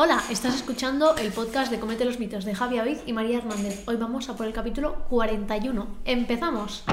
Hola, 0.00 0.22
estás 0.30 0.54
escuchando 0.54 1.16
el 1.16 1.32
podcast 1.32 1.72
de 1.72 1.80
Comete 1.80 2.04
los 2.04 2.20
mitos 2.20 2.44
de 2.44 2.54
Javi 2.54 2.78
Avid 2.78 2.98
y 3.04 3.12
María 3.12 3.38
Hernández. 3.38 3.82
Hoy 3.88 3.96
vamos 3.96 4.28
a 4.28 4.36
por 4.36 4.46
el 4.46 4.52
capítulo 4.52 4.94
41. 5.10 5.88
¡Empezamos! 6.04 6.84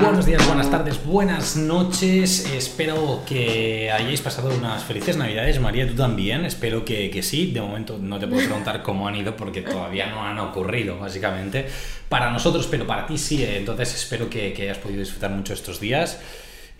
Buenos 0.00 0.24
días, 0.24 0.46
buenas 0.46 0.70
tardes, 0.70 1.04
buenas 1.04 1.56
noches. 1.56 2.48
Espero 2.54 3.24
que 3.26 3.90
hayáis 3.90 4.20
pasado 4.20 4.54
unas 4.56 4.84
felices 4.84 5.16
navidades. 5.16 5.58
María, 5.58 5.84
tú 5.88 5.96
también. 5.96 6.44
Espero 6.44 6.84
que, 6.84 7.10
que 7.10 7.24
sí. 7.24 7.50
De 7.50 7.60
momento 7.60 7.98
no 7.98 8.20
te 8.20 8.28
puedo 8.28 8.46
preguntar 8.46 8.80
cómo 8.84 9.08
han 9.08 9.16
ido 9.16 9.34
porque 9.34 9.62
todavía 9.62 10.06
no 10.06 10.22
han 10.22 10.38
ocurrido, 10.38 10.96
básicamente. 10.96 11.66
Para 12.08 12.30
nosotros, 12.30 12.68
pero 12.70 12.86
para 12.86 13.04
ti 13.04 13.18
sí. 13.18 13.44
Entonces 13.44 13.92
espero 13.96 14.30
que, 14.30 14.52
que 14.52 14.62
hayas 14.62 14.78
podido 14.78 15.00
disfrutar 15.00 15.32
mucho 15.32 15.54
estos 15.54 15.80
días. 15.80 16.20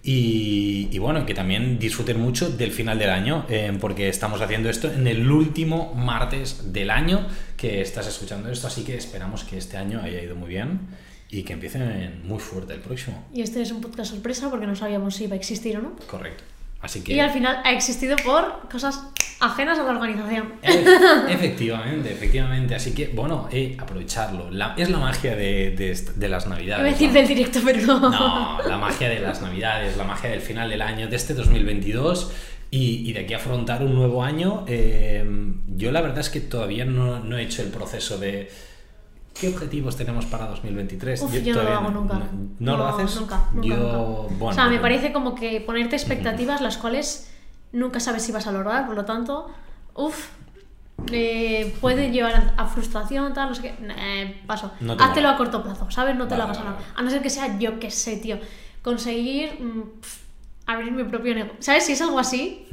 Y, 0.02 0.88
y, 0.90 0.98
bueno, 0.98 1.26
que 1.26 1.34
también 1.34 1.78
disfruten 1.78 2.20
mucho 2.20 2.50
del 2.50 2.70
final 2.70 2.98
del 2.98 3.10
año, 3.10 3.44
eh, 3.48 3.76
porque 3.80 4.08
estamos 4.08 4.40
haciendo 4.40 4.70
esto 4.70 4.90
en 4.90 5.06
el 5.06 5.30
último 5.30 5.92
martes 5.94 6.72
del 6.72 6.90
año 6.90 7.26
que 7.56 7.80
estás 7.80 8.06
escuchando 8.06 8.50
esto, 8.50 8.68
así 8.68 8.84
que 8.84 8.96
esperamos 8.96 9.44
que 9.44 9.58
este 9.58 9.76
año 9.76 10.00
haya 10.00 10.22
ido 10.22 10.36
muy 10.36 10.48
bien 10.48 10.80
y 11.30 11.42
que 11.42 11.52
empiecen 11.52 12.22
muy 12.26 12.38
fuerte 12.38 12.74
el 12.74 12.80
próximo. 12.80 13.24
Y 13.34 13.42
este 13.42 13.60
es 13.60 13.70
un 13.72 13.80
podcast 13.80 14.12
sorpresa 14.12 14.48
porque 14.50 14.66
no 14.66 14.76
sabíamos 14.76 15.16
si 15.16 15.24
iba 15.24 15.34
a 15.34 15.38
existir 15.38 15.76
o 15.76 15.82
no. 15.82 15.96
Correcto. 16.06 16.44
Así 16.80 17.02
que... 17.02 17.14
Y 17.14 17.20
al 17.20 17.30
final 17.30 17.60
ha 17.64 17.72
existido 17.72 18.16
por 18.16 18.68
cosas 18.70 19.02
ajenas 19.40 19.78
a 19.78 19.84
la 19.84 19.90
organización. 19.92 20.54
Efectivamente, 21.28 22.12
efectivamente. 22.12 22.74
Así 22.74 22.92
que, 22.94 23.08
bueno, 23.08 23.48
eh, 23.52 23.76
aprovecharlo. 23.78 24.50
La, 24.50 24.74
es 24.76 24.90
la 24.90 24.98
magia 24.98 25.34
de, 25.36 25.70
de, 25.72 25.98
de 26.16 26.28
las 26.28 26.46
navidades. 26.46 26.80
Iba 26.80 26.88
a 26.88 26.92
decir 26.92 27.08
¿no? 27.08 27.14
del 27.14 27.28
directo, 27.28 27.60
pero 27.64 27.86
no. 27.86 28.10
No, 28.10 28.58
la 28.68 28.78
magia 28.78 29.08
de 29.08 29.20
las 29.20 29.42
navidades, 29.42 29.96
la 29.96 30.04
magia 30.04 30.30
del 30.30 30.40
final 30.40 30.70
del 30.70 30.82
año, 30.82 31.08
de 31.08 31.16
este 31.16 31.34
2022 31.34 32.32
y, 32.70 33.08
y 33.08 33.12
de 33.12 33.20
aquí 33.20 33.34
a 33.34 33.38
afrontar 33.38 33.82
un 33.82 33.94
nuevo 33.94 34.22
año. 34.22 34.64
Eh, 34.66 35.24
yo 35.76 35.92
la 35.92 36.00
verdad 36.00 36.20
es 36.20 36.30
que 36.30 36.40
todavía 36.40 36.84
no, 36.84 37.20
no 37.20 37.38
he 37.38 37.42
hecho 37.42 37.62
el 37.62 37.68
proceso 37.68 38.18
de 38.18 38.50
¿Qué 39.40 39.48
objetivos 39.48 39.96
tenemos 39.96 40.26
para 40.26 40.46
2023? 40.46 41.22
Uf, 41.22 41.32
yo, 41.32 41.40
yo 41.40 41.54
no 41.54 41.62
lo 41.62 41.70
hago 41.76 41.90
nunca. 41.90 42.14
¿No, 42.14 42.20
no, 42.32 42.48
no 42.58 42.76
lo 42.76 42.86
haces? 42.88 43.20
Nunca, 43.20 43.44
nunca, 43.52 43.68
yo, 43.68 43.76
nunca. 43.76 44.34
Bueno, 44.34 44.46
o 44.50 44.52
sea, 44.52 44.66
me 44.68 44.78
parece 44.78 45.12
como 45.12 45.34
que 45.34 45.60
ponerte 45.60 45.96
expectativas 45.96 46.60
las 46.60 46.76
cuales 46.76 47.30
nunca 47.72 48.00
sabes 48.00 48.22
si 48.22 48.32
vas 48.32 48.46
a 48.46 48.52
lograr, 48.52 48.86
por 48.86 48.96
lo 48.96 49.04
tanto, 49.04 49.48
uff, 49.94 50.28
eh, 51.12 51.74
puede 51.80 52.10
llevar 52.10 52.54
a 52.56 52.66
frustración, 52.66 53.32
tal, 53.32 53.50
no 53.50 53.54
sé 53.54 53.62
qué. 53.62 53.74
Eh, 53.96 54.42
paso. 54.46 54.72
No 54.80 54.94
Háztelo 54.98 55.28
a 55.28 55.36
corto 55.36 55.62
plazo, 55.62 55.88
¿sabes? 55.90 56.16
No 56.16 56.24
te 56.26 56.30
Vale, 56.30 56.38
lo 56.38 56.44
hagas 56.44 56.58
vale, 56.58 56.70
ahora. 56.70 56.80
vale. 56.82 56.92
A 56.96 57.02
no 57.02 57.10
ser 57.10 57.22
que 57.22 57.30
sea 57.30 57.58
yo 57.58 57.78
que 57.78 57.90
sé, 57.90 58.16
tío. 58.16 58.38
Conseguir 58.82 59.60
mm, 59.62 59.82
abrir 60.66 60.92
mi 60.92 61.04
propio 61.04 61.34
negocio. 61.34 61.56
¿Sabes? 61.60 61.84
Si 61.84 61.92
es 61.92 62.00
algo 62.02 62.18
así, 62.18 62.66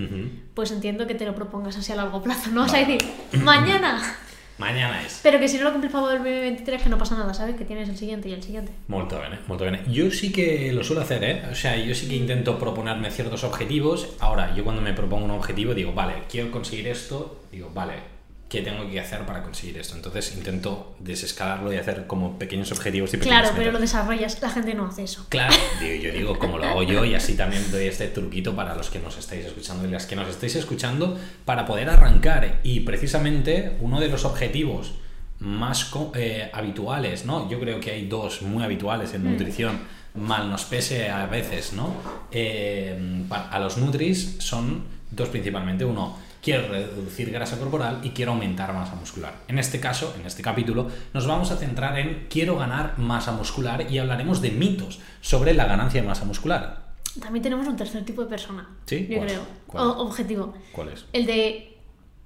pues 0.56 0.72
entiendo 0.72 1.06
que 1.06 1.14
te 1.16 1.26
lo 1.26 1.36
propongas 1.36 1.78
así 1.78 1.92
a 1.92 1.96
largo 1.96 2.24
plazo. 2.24 2.50
No 2.52 2.62
vas 2.62 2.74
a 2.74 2.82
Vale. 2.82 2.94
decir, 2.94 3.12
mañana. 3.44 4.02
Mañana 4.58 5.02
es. 5.06 5.20
Pero 5.22 5.40
que 5.40 5.48
si 5.48 5.58
no 5.58 5.66
lo 5.66 5.72
cumples 5.72 5.92
para 5.92 6.14
el 6.14 6.20
2023, 6.20 6.84
que 6.84 6.90
no 6.90 6.98
pasa 6.98 7.16
nada, 7.16 7.34
¿sabes? 7.34 7.56
Que 7.56 7.66
tienes 7.66 7.90
el 7.90 7.98
siguiente 7.98 8.30
y 8.30 8.34
el 8.34 8.42
siguiente. 8.42 8.72
Molto 8.88 9.20
bene, 9.20 9.40
molto 9.48 9.66
bene. 9.66 9.82
Yo 9.88 10.10
sí 10.12 10.32
que 10.32 10.72
lo 10.72 10.84
suelo 10.84 11.02
hacer, 11.02 11.24
¿eh? 11.24 11.44
O 11.52 11.56
sea, 11.56 11.76
yo 11.76 11.94
sí 11.94 12.08
que 12.08 12.16
intento 12.16 12.58
proponerme 12.58 13.12
ciertos 13.12 13.44
objetivos. 13.44 14.16
Ahora, 14.20 14.56
yo 14.56 14.64
cuando 14.64 14.82
me 14.82 14.94
propongo 14.94 15.26
un 15.26 15.32
objetivo 15.32 15.74
digo, 15.74 15.92
vale, 15.94 16.14
quiero 16.30 16.52
conseguir 16.52 16.88
esto, 16.88 17.44
digo, 17.52 17.70
vale, 17.74 18.15
¿qué 18.56 18.62
tengo 18.62 18.90
que 18.90 19.00
hacer 19.00 19.26
para 19.26 19.44
conseguir 19.44 19.78
esto? 19.78 19.96
Entonces 19.96 20.34
intento 20.36 20.96
desescalarlo 21.00 21.74
y 21.74 21.78
hacer 21.78 22.08
como 22.08 22.40
pequeños 22.40 22.72
objetivos 22.72 23.14
y 23.14 23.18
pequeñas 23.18 23.42
Claro, 23.42 23.56
pero 23.58 23.72
lo 23.72 23.80
metas. 23.80 23.92
desarrollas. 23.92 24.42
La 24.42 24.50
gente 24.50 24.74
no 24.74 24.88
hace 24.88 25.04
eso. 25.04 25.26
Claro, 25.30 25.54
digo, 25.82 26.04
yo 26.04 26.12
digo 26.12 26.40
como 26.40 26.58
lo 26.58 26.66
hago 26.66 26.84
yo 26.84 27.04
y 27.04 27.16
así 27.16 27.36
también 27.36 27.70
doy 27.72 27.86
este 27.86 28.08
truquito 28.08 28.56
para 28.56 28.76
los 28.76 28.90
que 28.90 29.00
nos 29.00 29.18
estáis 29.18 29.46
escuchando 29.46 29.86
y 29.86 29.92
las 29.92 30.06
que 30.06 30.16
nos 30.16 30.30
estáis 30.30 30.56
escuchando 30.56 31.20
para 31.44 31.66
poder 31.66 31.90
arrancar. 31.90 32.62
Y 32.64 32.82
precisamente 32.82 33.78
uno 33.82 34.00
de 34.00 34.08
los 34.08 34.24
objetivos 34.26 34.94
más 35.40 35.92
eh, 36.16 36.50
habituales, 36.54 37.26
¿no? 37.26 37.50
Yo 37.50 37.60
creo 37.60 37.80
que 37.80 37.92
hay 37.92 38.08
dos 38.08 38.42
muy 38.42 38.64
habituales 38.64 39.14
en 39.14 39.30
nutrición, 39.30 39.80
mal 40.16 40.50
nos 40.50 40.64
pese 40.64 41.10
a 41.10 41.26
veces, 41.26 41.74
¿no? 41.74 41.94
Eh, 42.32 43.26
a 43.30 43.60
los 43.60 43.78
nutris 43.78 44.38
son 44.40 44.86
dos 45.12 45.30
principalmente. 45.30 45.84
Uno, 45.84 46.18
quiero 46.46 46.68
reducir 46.68 47.32
grasa 47.32 47.58
corporal 47.58 48.02
y 48.04 48.12
quiero 48.12 48.34
aumentar 48.34 48.72
masa 48.72 48.94
muscular. 48.94 49.34
En 49.48 49.58
este 49.58 49.80
caso, 49.80 50.14
en 50.20 50.28
este 50.28 50.44
capítulo, 50.44 50.88
nos 51.12 51.26
vamos 51.26 51.50
a 51.50 51.58
centrar 51.58 51.98
en 51.98 52.28
quiero 52.30 52.56
ganar 52.56 53.00
masa 53.00 53.32
muscular 53.32 53.92
y 53.92 53.98
hablaremos 53.98 54.42
de 54.44 54.52
mitos 54.52 55.00
sobre 55.22 55.56
la 55.56 55.66
ganancia 55.66 56.02
de 56.04 56.08
masa 56.08 56.24
muscular. 56.24 56.86
También 57.20 57.42
tenemos 57.42 57.66
un 57.68 57.76
tercer 57.76 58.06
tipo 58.06 58.22
de 58.22 58.28
persona. 58.30 58.70
¿Sí? 58.86 59.08
Yo 59.10 59.18
¿Cuál? 59.18 59.28
creo. 59.28 59.42
¿Cuál? 59.66 59.84
O- 59.88 59.98
objetivo. 60.04 60.54
¿Cuál 60.72 60.90
es? 60.90 61.06
El 61.14 61.26
de 61.26 61.78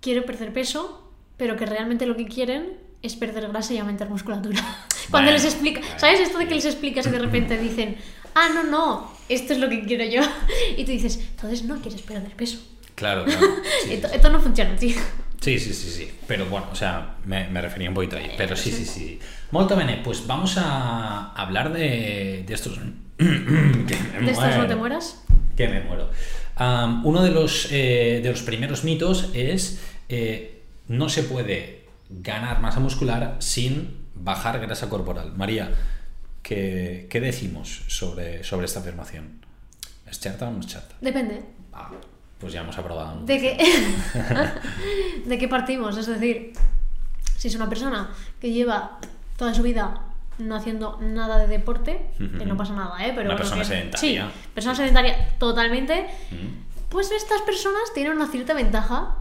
quiero 0.02 0.26
perder 0.26 0.52
peso, 0.52 1.12
pero 1.38 1.56
que 1.56 1.66
realmente 1.66 2.06
lo 2.06 2.18
que 2.18 2.26
quieren 2.28 2.78
es 3.02 3.16
perder 3.16 3.48
grasa 3.48 3.74
y 3.74 3.78
aumentar 3.78 4.10
musculatura. 4.10 4.60
Cuando 5.12 5.32
les 5.32 5.46
explica, 5.46 5.80
¿sabes 5.98 6.20
esto 6.20 6.38
de 6.40 6.48
que 6.50 6.56
les 6.56 6.66
explicas 6.66 7.08
y 7.08 7.10
de 7.12 7.20
repente 7.20 7.58
dicen, 7.58 7.96
ah, 8.36 8.50
no, 8.54 8.64
no, 8.66 9.12
esto 9.30 9.54
es 9.54 9.60
lo 9.60 9.70
que 9.70 9.86
quiero 9.86 10.04
yo? 10.04 10.22
Y 10.78 10.84
tú 10.84 10.92
dices, 10.92 11.18
entonces 11.32 11.64
no 11.64 11.80
quieres 11.80 12.02
perder 12.02 12.36
peso. 12.36 12.60
Claro, 13.00 13.24
claro. 13.24 13.48
Sí, 13.86 13.94
esto, 13.94 14.10
sí, 14.10 14.16
esto 14.16 14.30
no 14.30 14.42
funciona, 14.42 14.76
tío. 14.76 14.98
Sí, 15.40 15.58
sí, 15.58 15.74
sí, 15.74 15.90
sí. 15.90 16.12
Pero 16.28 16.46
bueno, 16.48 16.68
o 16.70 16.76
sea, 16.76 17.16
me, 17.26 17.48
me 17.48 17.62
refería 17.62 17.88
un 17.88 17.96
poquito 17.96 18.18
ahí. 18.18 18.32
Pero 18.38 18.58
sí, 18.58 18.72
sí, 18.72 18.84
sí. 18.84 19.20
Molto 19.52 19.78
bene, 19.78 20.02
pues 20.04 20.28
vamos 20.28 20.58
a 20.58 21.32
hablar 21.32 21.72
de, 21.72 22.44
de 22.46 22.54
estos... 22.54 22.78
que 23.18 23.26
me 23.26 24.26
¿De 24.26 24.32
estos 24.32 24.58
no 24.58 24.68
te 24.68 24.76
mueras? 24.76 25.24
Que 25.56 25.70
me 25.70 25.80
muero. 25.82 26.10
Uno 27.06 27.24
de 27.24 27.32
los, 27.32 27.70
eh, 27.72 28.20
de 28.22 28.30
los 28.30 28.42
primeros 28.42 28.84
mitos 28.84 29.30
es 29.34 29.80
eh, 30.10 30.64
no 30.90 31.08
se 31.08 31.24
puede 31.24 31.86
ganar 32.10 32.60
masa 32.60 32.82
muscular 32.82 33.38
sin 33.40 33.98
bajar 34.16 34.60
grasa 34.60 34.90
corporal. 34.90 35.32
María, 35.38 35.72
¿qué, 36.44 37.08
qué 37.10 37.22
decimos 37.22 37.84
sobre, 37.88 38.44
sobre 38.44 38.66
esta 38.66 38.82
afirmación? 38.82 39.46
¿Es 40.06 40.20
cierta 40.20 40.50
o 40.50 40.52
no 40.52 40.60
es 40.60 40.68
cierta? 40.68 40.96
Depende. 41.00 41.44
Ah, 41.72 41.92
pues 42.40 42.54
ya 42.54 42.62
hemos 42.62 42.78
aprobado. 42.78 43.20
¿De 43.26 43.40
qué? 43.40 43.58
¿De 45.26 45.38
qué 45.38 45.48
partimos? 45.48 45.98
Es 45.98 46.08
decir, 46.08 46.54
si 47.38 47.48
es 47.48 47.56
una 47.56 47.70
persona 47.70 48.10
que 48.40 48.52
lleva 48.52 49.00
toda 49.38 49.54
su 49.54 49.62
vida 49.64 50.02
no 50.38 50.56
haciendo 50.56 50.98
nada 51.02 51.38
de 51.38 51.48
deporte, 51.48 52.12
que 52.18 52.46
no 52.46 52.56
pasa 52.56 52.74
nada, 52.74 52.96
¿eh? 53.06 53.12
Pero 53.14 53.30
Una 53.30 53.36
bueno, 53.36 53.38
persona 53.38 53.62
que- 53.62 53.68
sedentaria. 53.68 54.26
Sí, 54.26 54.32
persona 54.54 54.76
sedentaria 54.76 55.36
totalmente. 55.38 56.08
Pues 56.88 57.12
estas 57.12 57.42
personas 57.42 57.94
tienen 57.94 58.14
una 58.14 58.28
cierta 58.28 58.54
ventaja. 58.54 59.16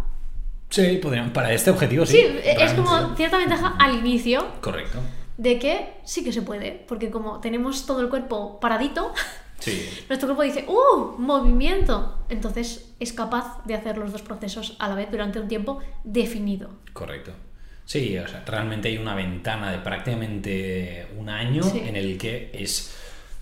Sí, 0.70 0.98
podrían, 1.02 1.32
para 1.32 1.52
este 1.52 1.70
objetivo 1.70 2.06
sí. 2.06 2.18
Sí, 2.18 2.38
es 2.44 2.72
como 2.74 3.16
cierta 3.16 3.38
ventaja 3.38 3.74
al 3.78 3.96
inicio 3.96 4.46
Correcto. 4.60 4.98
de 5.38 5.58
que 5.58 5.94
sí 6.04 6.22
que 6.22 6.32
se 6.32 6.42
puede, 6.42 6.84
porque 6.86 7.10
como 7.10 7.40
tenemos 7.40 7.84
todo 7.86 8.00
el 8.00 8.08
cuerpo 8.08 8.60
paradito, 8.60 9.12
Sí. 9.58 9.88
nuestro 10.08 10.28
cuerpo 10.28 10.42
dice, 10.42 10.64
¡uh! 10.68 11.18
Movimiento. 11.18 12.18
Entonces 12.28 12.94
es 13.00 13.12
capaz 13.12 13.64
de 13.64 13.74
hacer 13.74 13.98
los 13.98 14.12
dos 14.12 14.22
procesos 14.22 14.76
a 14.78 14.88
la 14.88 14.94
vez 14.94 15.10
durante 15.10 15.40
un 15.40 15.48
tiempo 15.48 15.80
definido. 16.04 16.70
Correcto. 16.92 17.32
Sí, 17.84 18.16
o 18.18 18.28
sea, 18.28 18.44
realmente 18.46 18.88
hay 18.88 18.98
una 18.98 19.14
ventana 19.14 19.72
de 19.72 19.78
prácticamente 19.78 21.08
un 21.16 21.28
año 21.28 21.62
Sí. 21.62 21.80
en 21.86 21.96
el 21.96 22.18
que 22.18 22.50
es 22.52 22.94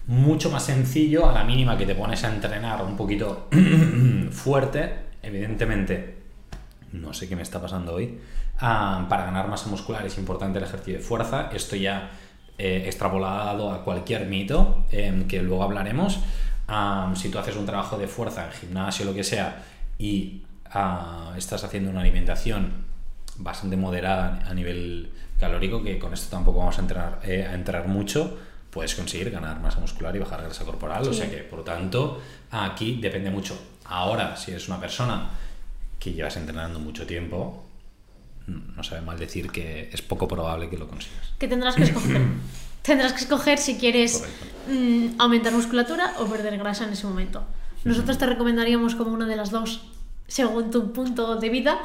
mucho 0.06 0.50
más 0.50 0.64
sencillo 0.64 1.28
a 1.28 1.32
la 1.32 1.42
mínima 1.44 1.76
que 1.76 1.84
te 1.84 1.94
pones 1.96 2.22
a 2.24 2.32
entrenar 2.32 2.80
un 2.84 2.96
poquito 2.96 3.48
fuerte, 4.30 4.92
evidentemente, 5.22 6.16
no 6.92 7.12
sé 7.12 7.28
qué 7.28 7.34
me 7.36 7.42
está 7.42 7.60
pasando 7.60 7.94
hoy, 7.94 8.18
ah, 8.60 9.06
para 9.08 9.24
ganar 9.24 9.48
masa 9.48 9.68
muscular 9.68 10.06
es 10.06 10.16
importante 10.18 10.58
el 10.58 10.64
ejercicio 10.64 10.94
de 10.94 11.00
fuerza, 11.00 11.50
esto 11.52 11.74
ya 11.76 12.10
eh, 12.58 12.84
extrapolado 12.86 13.72
a 13.72 13.84
cualquier 13.84 14.26
mito, 14.26 14.86
em, 14.90 15.26
que 15.28 15.42
luego 15.42 15.62
hablaremos, 15.62 16.20
si 17.14 17.28
tú 17.28 17.38
haces 17.38 17.54
un 17.56 17.64
trabajo 17.64 17.96
de 17.96 18.08
fuerza 18.08 18.46
en 18.46 18.52
gimnasio 18.52 19.04
o 19.04 19.10
lo 19.10 19.14
que 19.14 19.22
sea 19.22 19.62
y 19.98 20.42
ah, 20.72 21.32
estás 21.36 21.62
haciendo 21.62 21.90
una 21.90 22.00
alimentación 22.00 22.84
bastante 23.36 23.76
moderada 23.76 24.40
a 24.48 24.54
nivel 24.54 25.10
calórico, 25.38 25.82
que 25.82 25.98
con 25.98 26.12
esto 26.12 26.28
tampoco 26.30 26.58
vamos 26.58 26.78
a 26.78 26.80
entrar, 26.80 27.20
eh, 27.22 27.46
a 27.48 27.54
entrar 27.54 27.86
mucho, 27.86 28.38
puedes 28.70 28.94
conseguir 28.94 29.30
ganar 29.30 29.60
masa 29.60 29.80
muscular 29.80 30.14
y 30.16 30.18
bajar 30.18 30.42
grasa 30.42 30.64
corporal. 30.64 31.06
O 31.08 31.12
sea 31.12 31.30
que, 31.30 31.38
por 31.38 31.64
tanto, 31.64 32.20
aquí 32.50 32.98
depende 33.00 33.30
mucho. 33.30 33.58
Ahora, 33.84 34.36
si 34.36 34.50
eres 34.50 34.68
una 34.68 34.80
persona 34.80 35.30
que 35.98 36.12
llevas 36.12 36.36
entrenando 36.36 36.78
mucho 36.78 37.06
tiempo, 37.06 37.64
no 38.46 38.82
sabe 38.82 39.00
mal 39.00 39.18
decir 39.18 39.50
que 39.50 39.90
es 39.92 40.02
poco 40.02 40.28
probable 40.28 40.68
que 40.70 40.78
lo 40.78 40.88
consigas. 40.88 41.32
que 41.38 41.48
tendrás 41.48 41.74
que 41.74 41.84
escoger. 41.84 42.22
tendrás 42.82 43.12
que 43.12 43.20
escoger 43.20 43.58
si 43.58 43.76
quieres 43.76 44.24
mm, 44.68 45.20
aumentar 45.20 45.52
musculatura 45.52 46.14
o 46.18 46.26
perder 46.26 46.56
grasa 46.58 46.84
en 46.84 46.92
ese 46.92 47.06
momento. 47.06 47.44
Nosotros 47.84 48.18
te 48.18 48.26
recomendaríamos 48.26 48.94
como 48.94 49.12
una 49.12 49.26
de 49.26 49.36
las 49.36 49.50
dos, 49.50 49.82
según 50.28 50.70
tu 50.70 50.92
punto 50.92 51.36
de 51.36 51.48
vida. 51.48 51.80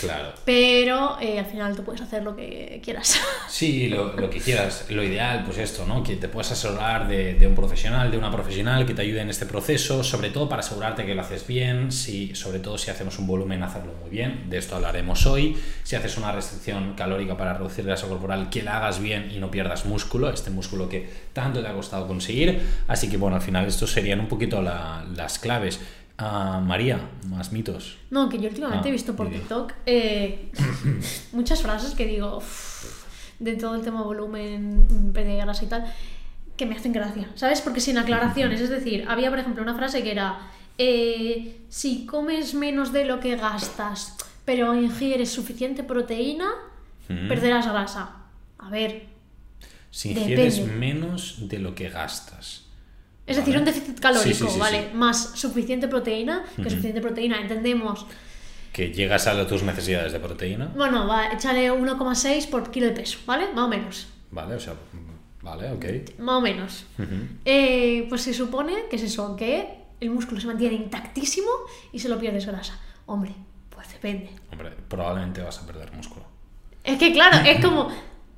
Claro. 0.00 0.32
Pero 0.44 1.18
eh, 1.20 1.38
al 1.38 1.46
final 1.46 1.76
tú 1.76 1.82
puedes 1.82 2.00
hacer 2.00 2.22
lo 2.22 2.34
que 2.36 2.80
quieras. 2.82 3.20
Sí, 3.50 3.88
lo, 3.88 4.14
lo, 4.14 4.30
que 4.30 4.38
quieras. 4.38 4.86
Lo 4.88 5.02
ideal, 5.02 5.42
pues 5.44 5.58
esto, 5.58 5.84
¿no? 5.84 6.02
Que 6.02 6.16
te 6.16 6.28
puedas 6.28 6.50
asesorar 6.52 7.08
de, 7.08 7.34
de, 7.34 7.46
un 7.46 7.54
profesional, 7.54 8.10
de 8.10 8.16
una 8.16 8.30
profesional 8.30 8.86
que 8.86 8.94
te 8.94 9.02
ayude 9.02 9.20
en 9.20 9.28
este 9.28 9.44
proceso, 9.44 10.02
sobre 10.02 10.30
todo 10.30 10.48
para 10.48 10.60
asegurarte 10.60 11.04
que 11.04 11.14
lo 11.14 11.20
haces 11.20 11.46
bien, 11.46 11.92
si, 11.92 12.34
sobre 12.34 12.60
todo 12.60 12.78
si 12.78 12.90
hacemos 12.90 13.18
un 13.18 13.26
volumen, 13.26 13.62
hacerlo 13.62 13.92
muy 14.00 14.08
bien. 14.08 14.48
De 14.48 14.56
esto 14.56 14.76
hablaremos 14.76 15.26
hoy. 15.26 15.58
Si 15.82 15.94
haces 15.94 16.16
una 16.16 16.32
restricción 16.32 16.94
calórica 16.94 17.36
para 17.36 17.52
reducir 17.54 17.84
grasa 17.84 18.06
corporal, 18.06 18.48
que 18.48 18.62
la 18.62 18.78
hagas 18.78 19.00
bien 19.00 19.30
y 19.30 19.38
no 19.38 19.50
pierdas 19.50 19.84
músculo, 19.84 20.30
este 20.30 20.50
músculo 20.50 20.88
que 20.88 21.10
tanto 21.34 21.60
te 21.60 21.68
ha 21.68 21.74
costado 21.74 22.06
conseguir. 22.06 22.62
Así 22.86 23.10
que, 23.10 23.18
bueno, 23.18 23.36
al 23.36 23.42
final 23.42 23.66
estos 23.66 23.90
serían 23.90 24.20
un 24.20 24.28
poquito 24.28 24.62
la, 24.62 25.04
las 25.14 25.38
claves. 25.38 25.80
María, 26.20 27.00
más 27.28 27.52
mitos. 27.52 27.98
No, 28.10 28.28
que 28.28 28.38
yo 28.38 28.48
últimamente 28.48 28.88
ah, 28.88 28.90
he 28.90 28.92
visto 28.92 29.16
por 29.16 29.30
TikTok 29.30 29.72
eh, 29.86 30.50
muchas 31.32 31.62
frases 31.62 31.94
que 31.94 32.06
digo 32.06 32.36
uff, 32.36 33.06
de 33.38 33.56
todo 33.56 33.74
el 33.74 33.82
tema 33.82 34.02
volumen, 34.02 35.12
pérdida 35.14 35.34
de 35.34 35.40
grasa 35.40 35.64
y 35.64 35.68
tal, 35.68 35.92
que 36.56 36.66
me 36.66 36.76
hacen 36.76 36.92
gracia, 36.92 37.30
¿sabes? 37.34 37.62
Porque 37.62 37.80
sin 37.80 37.96
aclaraciones, 37.96 38.60
es 38.66 38.68
decir, 38.68 39.06
había 39.08 39.30
por 39.30 39.38
ejemplo 39.38 39.62
una 39.62 39.74
frase 39.74 40.02
que 40.02 40.12
era, 40.12 40.50
eh, 40.76 41.60
si 41.68 42.06
comes 42.06 42.54
menos 42.54 42.92
de 42.92 43.06
lo 43.06 43.18
que 43.20 43.36
gastas, 43.36 44.16
pero 44.44 44.74
ingieres 44.74 45.30
suficiente 45.30 45.82
proteína, 45.82 46.50
mm. 47.08 47.28
perderás 47.28 47.66
grasa. 47.66 48.16
A 48.58 48.68
ver. 48.68 49.06
Si 49.90 50.10
ingieres 50.10 50.56
depende. 50.56 50.76
menos 50.76 51.48
de 51.48 51.58
lo 51.58 51.74
que 51.74 51.88
gastas. 51.88 52.69
Es 53.30 53.36
decir, 53.36 53.56
un 53.56 53.64
déficit 53.64 54.00
calórico, 54.00 54.34
sí, 54.34 54.44
sí, 54.44 54.54
sí, 54.54 54.58
¿vale? 54.58 54.90
Más 54.92 55.38
suficiente 55.38 55.86
proteína, 55.86 56.42
que 56.56 56.62
uh 56.62 56.64
-huh. 56.64 56.70
suficiente 56.70 57.00
proteína, 57.00 57.40
entendemos. 57.40 58.04
Que 58.72 58.92
llegas 58.92 59.28
a 59.28 59.46
tus 59.46 59.62
necesidades 59.62 60.12
de 60.12 60.18
proteína. 60.18 60.72
Bueno, 60.74 61.06
va, 61.06 61.28
échale 61.28 61.70
1,6 61.70 62.48
por 62.48 62.72
kilo 62.72 62.86
de 62.86 62.92
peso, 62.92 63.20
¿vale? 63.26 63.44
Más 63.54 63.64
o 63.66 63.68
menos. 63.68 64.08
Vale, 64.32 64.56
o 64.56 64.60
sea, 64.60 64.74
vale, 65.42 65.70
ok. 65.70 65.84
Más 66.18 66.36
o 66.38 66.40
menos. 66.40 66.84
Uh 66.98 67.02
-huh. 67.02 67.28
eh, 67.44 68.06
pues 68.08 68.22
se 68.22 68.34
supone 68.34 68.74
que 68.90 68.96
es 68.96 69.04
eso, 69.04 69.36
que 69.36 69.52
el 70.00 70.10
músculo 70.10 70.40
se 70.40 70.48
mantiene 70.48 70.74
intactísimo 70.74 71.52
y 71.92 72.00
se 72.00 72.08
lo 72.08 72.18
pierdes 72.18 72.46
grasa. 72.46 72.80
Hombre, 73.06 73.32
pues 73.68 73.86
depende. 73.92 74.30
Hombre, 74.50 74.70
probablemente 74.88 75.40
vas 75.40 75.58
a 75.60 75.66
perder 75.68 75.92
músculo. 75.92 76.24
Es 76.82 76.98
que 76.98 77.12
claro, 77.12 77.36
es 77.48 77.64
como... 77.66 77.88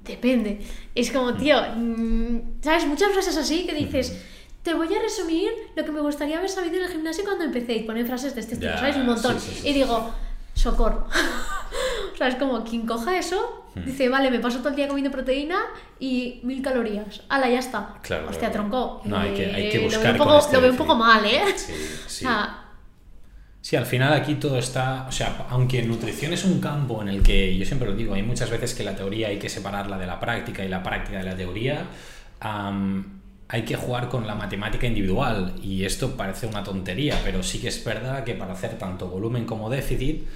Depende. 0.05 0.61
Es 0.95 1.13
como, 1.13 1.33
tío, 1.33 1.57
mm, 1.77 2.61
¿sabes? 2.61 2.85
Muchas 2.87 3.11
frases 3.13 3.39
así 3.39 3.65
que 3.65 3.73
dices... 3.73 4.11
Uh 4.11 4.15
-huh 4.15 4.42
te 4.63 4.75
voy 4.75 4.95
a 4.95 5.01
resumir 5.01 5.51
lo 5.75 5.85
que 5.85 5.91
me 5.91 6.01
gustaría 6.01 6.39
haber 6.39 6.49
sabido 6.49 6.77
en 6.77 6.85
el 6.85 6.89
gimnasio 6.89 7.25
cuando 7.25 7.45
empecé 7.45 7.75
y 7.75 7.83
ponen 7.83 8.07
frases 8.07 8.35
de 8.35 8.41
este 8.41 8.55
estilo, 8.55 8.77
¿sabes? 8.79 8.97
Un 8.97 9.07
montón. 9.07 9.39
Sí, 9.41 9.51
sí, 9.51 9.61
sí, 9.63 9.69
y 9.69 9.73
digo, 9.75 10.15
socorro. 10.55 11.07
o 12.15 12.17
sea, 12.17 12.29
es 12.29 12.37
como 12.37 12.63
quien 12.63 12.87
coja 12.87 13.19
eso, 13.19 13.67
hmm. 13.75 13.85
dice, 13.85 14.09
vale, 14.09 14.31
me 14.31 14.39
paso 14.39 14.59
todo 14.59 14.69
el 14.69 14.77
día 14.77 14.87
comiendo 14.87 15.11
proteína 15.11 15.59
y 15.99 16.41
mil 16.45 16.63
calorías. 16.63 17.23
¡Hala, 17.29 17.51
ya 17.51 17.59
está! 17.59 17.95
Claro. 18.03 18.29
Hostia, 18.29 18.53
tronco. 18.53 19.03
No, 19.05 19.19
hay 19.19 19.35
que, 19.35 19.47
hay 19.47 19.71
que 19.71 19.81
buscar. 19.81 20.03
Lo 20.03 20.13
veo 20.13 20.13
un 20.13 20.19
poco, 20.19 20.39
este 20.39 20.57
lo 20.57 20.63
veo 20.63 20.71
un 20.71 20.77
poco 20.77 20.95
mal, 20.95 21.25
¿eh? 21.25 21.43
Sí, 21.57 21.73
sí. 22.07 22.25
O 22.25 22.29
sea, 22.29 22.59
Sí, 23.63 23.77
al 23.77 23.87
final 23.87 24.13
aquí 24.13 24.35
todo 24.35 24.59
está, 24.59 25.07
o 25.09 25.13
sea, 25.13 25.47
aunque 25.49 25.85
nutrición 25.85 26.33
es 26.33 26.45
un 26.45 26.61
campo 26.61 27.01
en 27.01 27.09
el 27.09 27.23
que 27.23 27.57
yo 27.57 27.65
siempre 27.65 27.89
lo 27.89 27.95
digo, 27.95 28.13
hay 28.13 28.25
muchas 28.25 28.51
veces 28.51 28.75
que 28.75 28.83
la 28.83 28.97
teoría 28.97 29.29
hay 29.29 29.39
que 29.39 29.49
separarla 29.49 29.97
de 29.99 30.07
la 30.07 30.19
práctica 30.19 30.65
y 30.65 30.69
la 30.69 30.83
práctica 30.83 31.19
de 31.19 31.25
la 31.25 31.37
teoría. 31.37 31.87
Um, 32.45 33.22
hay 33.53 33.63
que 33.63 33.77
jugar 33.77 34.09
con 34.09 34.27
la 34.27 34.35
matemática 34.35 34.87
individual 34.87 35.53
y 35.63 35.85
esto 35.85 36.17
parece 36.17 36.47
una 36.47 36.65
tontería, 36.65 37.21
pero 37.23 37.43
sí 37.43 37.61
que 37.61 37.69
es 37.69 37.85
verdad 37.85 38.25
que 38.25 38.33
para 38.33 38.55
hacer 38.55 38.79
tanto 38.79 39.09
volumen 39.09 39.45
como 39.45 39.69
déficit 39.69 40.27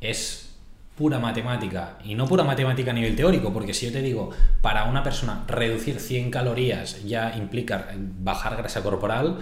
es 0.00 0.54
pura 0.96 1.18
matemática 1.18 1.98
y 2.02 2.14
no 2.14 2.26
pura 2.26 2.44
matemática 2.44 2.90
a 2.90 2.94
nivel 2.94 3.14
teórico, 3.14 3.52
porque 3.52 3.74
si 3.74 3.84
yo 3.84 3.92
te 3.92 4.00
digo, 4.00 4.30
para 4.62 4.84
una 4.84 5.02
persona 5.02 5.44
reducir 5.46 6.00
100 6.00 6.30
calorías 6.30 7.04
ya 7.04 7.36
implica 7.36 7.88
bajar 8.22 8.56
grasa 8.56 8.82
corporal, 8.82 9.36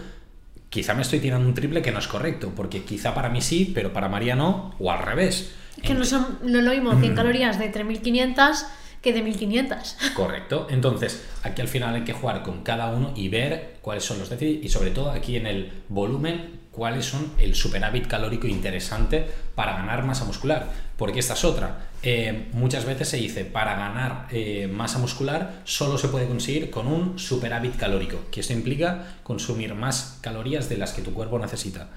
quizá 0.69 0.95
me 0.95 1.03
estoy 1.03 1.21
tirando 1.21 1.47
un 1.47 1.55
triple 1.55 1.83
que 1.83 1.93
no 1.93 2.01
es 2.01 2.09
correcto, 2.09 2.53
porque 2.57 2.83
quizá 2.83 3.15
para 3.15 3.29
mí 3.29 3.43
sí, 3.43 3.71
pero 3.73 3.93
para 3.93 4.09
María 4.09 4.35
no, 4.35 4.75
o 4.81 4.91
al 4.91 5.05
revés. 5.05 5.55
Que 5.85 5.95
no, 5.95 6.05
son, 6.05 6.41
no 6.43 6.63
lo 6.63 6.73
mismo 6.73 6.99
100 6.99 7.15
calorías 7.15 7.61
de 7.61 7.69
3500 7.69 8.67
que 9.03 9.13
de 9.13 9.23
1500. 9.23 9.97
Correcto. 10.15 10.67
Entonces, 10.71 11.25
aquí 11.43 11.63
al 11.63 11.69
final 11.69 11.95
hay 11.95 12.05
que 12.05 12.13
jugar 12.13 12.43
con 12.43 12.63
cada 12.63 12.91
uno 12.91 13.13
y 13.17 13.29
ver 13.29 13.79
cuáles 13.81 14.05
son 14.05 14.19
los 14.19 14.29
déficits 14.29 14.65
y 14.65 14.69
sobre 14.69 14.91
todo 14.91 15.11
aquí 15.11 15.37
en 15.37 15.47
el 15.47 15.73
volumen, 15.89 16.61
cuáles 16.71 17.07
son 17.07 17.33
el 17.39 17.55
superávit 17.55 18.07
calórico 18.07 18.47
interesante 18.47 19.27
para 19.55 19.73
ganar 19.73 20.05
masa 20.05 20.25
muscular. 20.25 20.69
Porque 20.97 21.21
esta 21.21 21.35
es 21.35 21.45
otra. 21.45 21.91
Eh, 22.03 22.49
muchas 22.53 22.85
veces 22.85 23.09
se 23.09 23.19
dice, 23.19 23.45
para 23.45 23.75
ganar 23.75 24.27
eh, 24.31 24.69
masa 24.73 24.99
muscular 24.99 25.61
solo 25.65 25.99
se 25.99 26.09
puede 26.09 26.27
conseguir 26.27 26.71
con 26.71 26.87
un 26.87 27.19
superávit 27.19 27.77
calórico, 27.77 28.19
que 28.31 28.41
esto 28.41 28.55
implica 28.55 29.19
consumir 29.23 29.75
más 29.75 30.19
calorías 30.23 30.71
de 30.71 30.79
las 30.79 30.93
que 30.93 31.03
tu 31.03 31.13
cuerpo 31.13 31.39
necesita. 31.39 31.89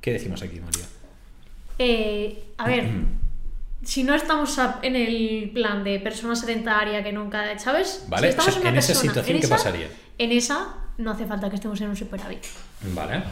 ¿Qué 0.00 0.12
decimos 0.12 0.42
aquí, 0.42 0.60
María? 0.60 0.84
Eh, 1.78 2.44
a 2.58 2.66
ver, 2.66 2.88
si 3.82 4.04
no 4.04 4.14
estamos 4.14 4.58
en 4.82 4.96
el 4.96 5.50
plan 5.54 5.82
de 5.84 5.98
persona 6.00 6.36
sedentaria 6.36 7.02
que 7.02 7.12
nunca, 7.12 7.58
¿sabes? 7.58 8.04
Vale, 8.08 8.28
si 8.28 8.30
estamos 8.30 8.56
o 8.56 8.60
sea, 8.60 8.70
en, 8.70 8.76
esa 8.76 8.94
situación, 8.94 9.36
en 9.36 9.40
¿qué 9.40 9.46
esa, 9.46 9.56
pasaría? 9.56 9.88
En 10.18 10.32
esa 10.32 10.74
no 10.98 11.10
hace 11.12 11.26
falta 11.26 11.48
que 11.48 11.56
estemos 11.56 11.80
en 11.80 11.88
un 11.88 11.96
superávit. 11.96 12.44
Vale. 12.94 13.22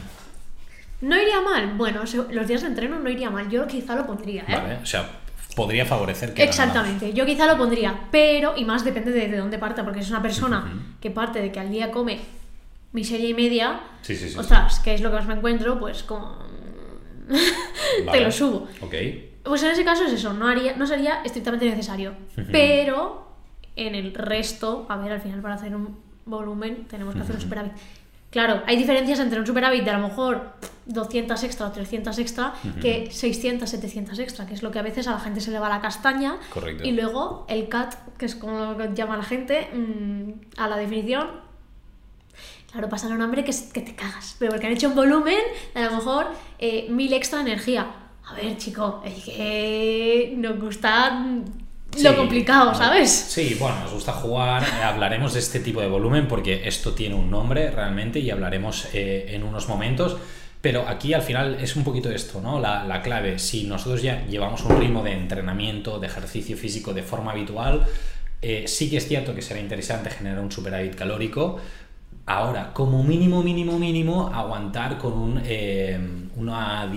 ¿No 1.00 1.21
iría 1.21 1.41
mal? 1.41 1.75
Bueno, 1.77 2.03
los 2.31 2.47
días 2.49 2.62
de 2.62 2.69
entreno 2.69 2.99
no 2.99 3.09
iría 3.09 3.31
mal. 3.31 3.49
Yo 3.49 3.67
quizá 3.67 3.95
lo 3.95 4.06
pondría, 4.06 4.43
¿eh? 4.49 4.55
Vale, 4.56 4.75
o 4.83 4.87
sea, 4.87 5.09
podría 5.55 5.85
favorecer 5.85 6.35
que 6.35 6.43
Exactamente, 6.43 7.12
yo 7.12 7.25
quizá 7.27 7.47
lo 7.47 7.56
pondría, 7.56 8.09
pero, 8.11 8.55
y 8.56 8.65
más 8.65 8.85
depende 8.85 9.12
de, 9.12 9.29
de 9.29 9.37
dónde 9.37 9.59
parta, 9.59 9.85
porque 9.85 10.00
es 10.00 10.09
una 10.09 10.23
persona 10.23 10.61
uh 10.61 10.77
-huh. 10.77 11.00
que 11.00 11.11
parte 11.11 11.41
de 11.41 11.53
que 11.53 11.61
al 11.61 11.71
día 11.71 11.91
come 11.91 12.21
miseria 12.93 13.29
y 13.29 13.35
media, 13.35 13.81
sí, 14.03 14.17
sí, 14.17 14.31
sí, 14.31 14.39
ostras, 14.39 14.81
que 14.81 14.95
es 14.95 15.03
lo 15.03 15.11
que 15.11 15.17
más 15.17 15.27
me 15.27 15.35
encuentro, 15.35 15.79
pues 15.79 16.03
con... 16.03 16.23
vale. 18.06 18.19
Te 18.19 18.25
lo 18.25 18.33
subo. 18.33 18.69
Ok. 18.81 18.95
Pues 19.49 19.62
en 19.62 19.71
ese 19.71 19.85
caso 19.85 20.05
es 20.05 20.12
eso, 20.12 20.33
no, 20.33 20.47
haría, 20.47 20.77
no 20.77 20.87
sería 20.87 21.23
estrictamente 21.25 21.65
necesario. 21.69 22.15
Pero 22.53 23.29
en 23.77 23.95
el 23.95 24.15
resto, 24.15 24.87
a 24.89 24.97
ver, 24.97 25.12
al 25.12 25.21
final 25.21 25.41
para 25.41 25.55
hacer 25.55 25.75
un 25.75 25.99
volumen 26.27 26.85
tenemos 26.85 27.15
que 27.15 27.23
hacer 27.23 27.35
un 27.35 27.41
superávit. 27.41 27.73
Claro, 28.31 28.62
hay 28.67 28.77
diferencias 28.77 29.21
entre 29.21 29.41
un 29.41 29.47
superávit 29.47 29.85
de 29.85 29.91
a 29.91 29.99
lo 29.99 30.06
mejor 30.06 30.53
200 30.85 31.43
extra 31.45 31.67
o 31.67 31.73
300 31.73 32.19
extra 32.19 32.53
uh 32.62 32.69
-huh. 32.69 32.81
que 32.81 33.11
600, 33.11 33.69
700 33.69 34.19
extra, 34.19 34.47
que 34.47 34.53
es 34.53 34.62
lo 34.62 34.71
que 34.71 34.79
a 34.79 34.83
veces 34.83 35.09
a 35.09 35.12
la 35.12 35.21
gente 35.21 35.41
se 35.41 35.50
le 35.50 35.59
va 35.59 35.69
la 35.71 35.81
castaña. 35.81 36.37
Correcto. 36.53 36.85
Y 36.85 36.93
luego 36.93 37.47
el 37.49 37.69
CAT, 37.69 37.95
que 38.19 38.27
es 38.27 38.35
como 38.35 38.75
lo 38.75 38.95
llama 38.95 39.17
la 39.17 39.23
gente, 39.23 39.69
mmm, 39.73 40.33
a 40.59 40.69
la 40.69 40.77
definición, 40.77 41.27
claro, 42.71 42.91
pasan 42.91 43.12
un 43.12 43.23
hambre 43.23 43.45
que, 43.45 43.53
que, 43.73 43.81
te 43.81 43.95
cagas. 43.95 44.37
Pero 44.39 44.50
porque 44.53 44.67
han 44.67 44.73
hecho 44.73 44.89
un 44.89 44.95
volumen 44.95 45.41
de 45.75 45.81
a 45.81 45.87
lo 45.87 45.97
mejor 45.97 46.27
eh, 46.59 46.87
mil 46.91 47.12
extra 47.15 47.41
energía. 47.41 47.87
A 48.30 48.34
ver, 48.34 48.56
chico, 48.56 49.02
es 49.04 49.25
que 49.25 50.34
nos 50.36 50.60
gusta 50.60 51.25
Sí, 51.97 52.02
lo 52.02 52.16
complicado, 52.16 52.75
¿sabes? 52.75 53.11
Sí, 53.11 53.56
bueno, 53.58 53.80
nos 53.80 53.92
gusta 53.92 54.12
jugar. 54.12 54.62
Eh, 54.62 54.82
hablaremos 54.82 55.32
de 55.32 55.40
este 55.40 55.61
tipo 55.61 55.80
de 55.80 55.88
volumen 55.88 56.28
porque 56.28 56.68
esto 56.68 56.92
tiene 56.92 57.14
un 57.14 57.30
nombre 57.30 57.70
realmente 57.70 58.18
y 58.20 58.30
hablaremos 58.30 58.88
eh, 58.92 59.26
en 59.30 59.42
unos 59.42 59.68
momentos. 59.68 60.16
Pero 60.61 60.87
aquí 60.87 61.14
al 61.14 61.23
final 61.23 61.56
es 61.61 61.76
un 61.76 61.85
poquito 61.85 62.11
esto, 62.11 62.40
¿no? 62.40 62.61
La, 62.61 62.85
la, 62.85 63.00
clave. 63.00 63.38
Si 63.38 63.64
nosotros 63.64 64.02
ya 64.02 64.26
llevamos 64.26 64.64
un 64.64 64.78
ritmo 64.78 65.02
de 65.02 65.12
entrenamiento, 65.12 65.99
de 65.99 66.08
ejercicio 66.08 66.56
físico 66.56 66.92
de 66.92 67.02
forma 67.02 67.32
habitual, 67.32 67.87
eh, 68.42 68.64
sí 68.66 68.90
que 68.90 68.99
es 68.99 69.08
cierto 69.08 69.35
que 69.35 69.42
será 69.42 69.61
interesante 69.61 70.11
generar 70.11 70.40
un 70.40 70.52
superávit 70.52 70.94
calórico. 70.94 71.58
Ahora, 72.26 72.73
como 72.75 73.02
mínimo, 73.02 73.42
mínimo, 73.42 73.78
mínimo, 73.78 74.30
aguantar 74.35 74.99
con 74.99 75.14
un, 75.14 75.40
eh, 75.44 75.99
una, 76.37 76.92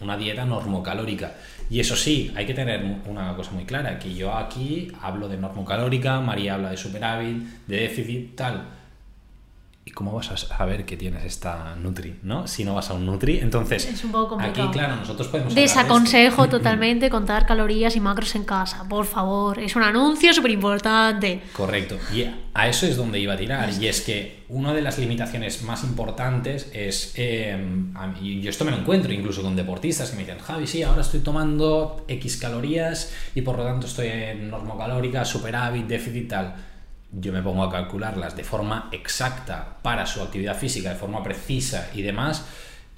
una 0.00 0.16
dieta 0.16 0.44
normocalórica. 0.44 1.34
Y 1.70 1.80
eso 1.80 1.96
sí, 1.96 2.32
hay 2.36 2.46
que 2.46 2.54
tener 2.54 2.84
una 3.06 3.34
cosa 3.34 3.52
muy 3.52 3.64
clara, 3.64 3.98
que 3.98 4.14
yo 4.14 4.34
aquí 4.34 4.92
hablo 5.00 5.28
de 5.28 5.36
normocalórica, 5.36 6.20
María 6.20 6.54
habla 6.54 6.70
de 6.70 6.76
superávit, 6.76 7.36
de 7.66 7.76
déficit, 7.76 8.36
tal. 8.36 8.68
¿Y 9.86 9.90
cómo 9.90 10.12
vas 10.12 10.30
a 10.30 10.36
saber 10.38 10.86
que 10.86 10.96
tienes 10.96 11.24
esta 11.24 11.76
Nutri, 11.76 12.18
no? 12.22 12.46
Si 12.46 12.64
no 12.64 12.74
vas 12.74 12.88
a 12.88 12.94
un 12.94 13.04
Nutri, 13.04 13.40
entonces 13.40 13.84
es 13.84 14.02
un 14.02 14.12
poco 14.12 14.30
complicado. 14.30 14.68
aquí 14.68 14.78
claro, 14.78 14.96
nosotros 14.96 15.28
podemos 15.28 15.54
Desaconsejo 15.54 16.44
de 16.44 16.48
totalmente 16.48 17.10
contar 17.10 17.44
calorías 17.44 17.94
y 17.94 18.00
macros 18.00 18.34
en 18.34 18.44
casa, 18.44 18.88
por 18.88 19.04
favor, 19.04 19.58
es 19.58 19.76
un 19.76 19.82
anuncio 19.82 20.32
súper 20.32 20.52
importante. 20.52 21.42
Correcto. 21.52 21.98
Y 22.14 22.24
a 22.54 22.66
eso 22.66 22.86
es 22.86 22.96
donde 22.96 23.18
iba 23.20 23.34
a 23.34 23.36
tirar 23.36 23.70
y 23.78 23.86
es 23.86 24.00
que 24.00 24.44
una 24.48 24.72
de 24.72 24.80
las 24.80 24.98
limitaciones 24.98 25.62
más 25.62 25.84
importantes 25.84 26.70
es 26.72 27.12
eh, 27.16 27.54
yo 28.22 28.48
esto 28.48 28.64
me 28.64 28.70
lo 28.70 28.78
encuentro 28.78 29.12
incluso 29.12 29.42
con 29.42 29.54
deportistas 29.54 30.10
que 30.10 30.16
me 30.16 30.22
dicen, 30.22 30.38
"Javi, 30.38 30.66
sí, 30.66 30.82
ahora 30.82 31.02
estoy 31.02 31.20
tomando 31.20 32.06
X 32.08 32.38
calorías 32.38 33.12
y 33.34 33.42
por 33.42 33.58
lo 33.58 33.64
tanto 33.64 33.86
estoy 33.86 34.06
en 34.06 34.48
normocalórica, 34.48 35.26
superávit, 35.26 35.86
déficit 35.86 36.28
tal." 36.28 36.54
Yo 37.18 37.32
me 37.32 37.42
pongo 37.42 37.64
a 37.64 37.70
calcularlas 37.70 38.36
de 38.36 38.44
forma 38.44 38.88
exacta 38.92 39.78
para 39.82 40.06
su 40.06 40.22
actividad 40.22 40.56
física, 40.56 40.90
de 40.90 40.96
forma 40.96 41.22
precisa 41.22 41.90
y 41.94 42.02
demás, 42.02 42.44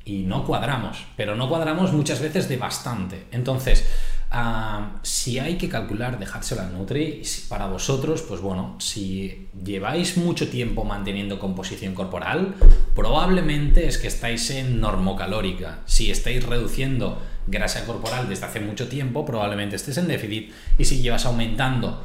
y 0.05 0.23
no 0.23 0.45
cuadramos, 0.45 1.07
pero 1.17 1.35
no 1.35 1.49
cuadramos 1.49 1.93
muchas 1.93 2.21
veces 2.21 2.49
de 2.49 2.57
bastante. 2.57 3.27
Entonces, 3.33 3.85
Ah, 4.31 4.99
si 5.03 5.39
hay 5.39 5.57
que 5.57 5.69
calcular, 5.69 6.19
dejárselo 6.19 6.63
al 6.63 6.73
Nutri. 6.73 7.23
Para 7.49 7.67
vosotros, 7.67 8.23
pues 8.23 8.41
bueno, 8.41 8.77
si 8.81 9.49
lleváis 9.65 10.17
mucho 10.17 10.49
tiempo 10.49 10.85
manteniendo 10.85 11.39
composición 11.39 11.95
corporal, 11.95 12.55
probablemente 12.95 13.87
es 13.87 13.99
que 13.99 14.09
estáis 14.09 14.51
en 14.51 14.81
normocalórica. 14.81 15.81
Si 15.87 16.11
estáis 16.11 16.45
reduciendo 16.45 17.23
grasa 17.47 17.87
corporal 17.87 18.29
desde 18.29 18.47
hace 18.47 18.61
mucho 18.61 18.89
tiempo, 18.89 19.25
probablemente 19.25 19.77
estés 19.77 19.97
en 19.99 20.09
déficit. 20.09 20.53
Y 20.77 20.85
si 20.85 21.01
llevas 21.01 21.25
aumentando 21.25 22.05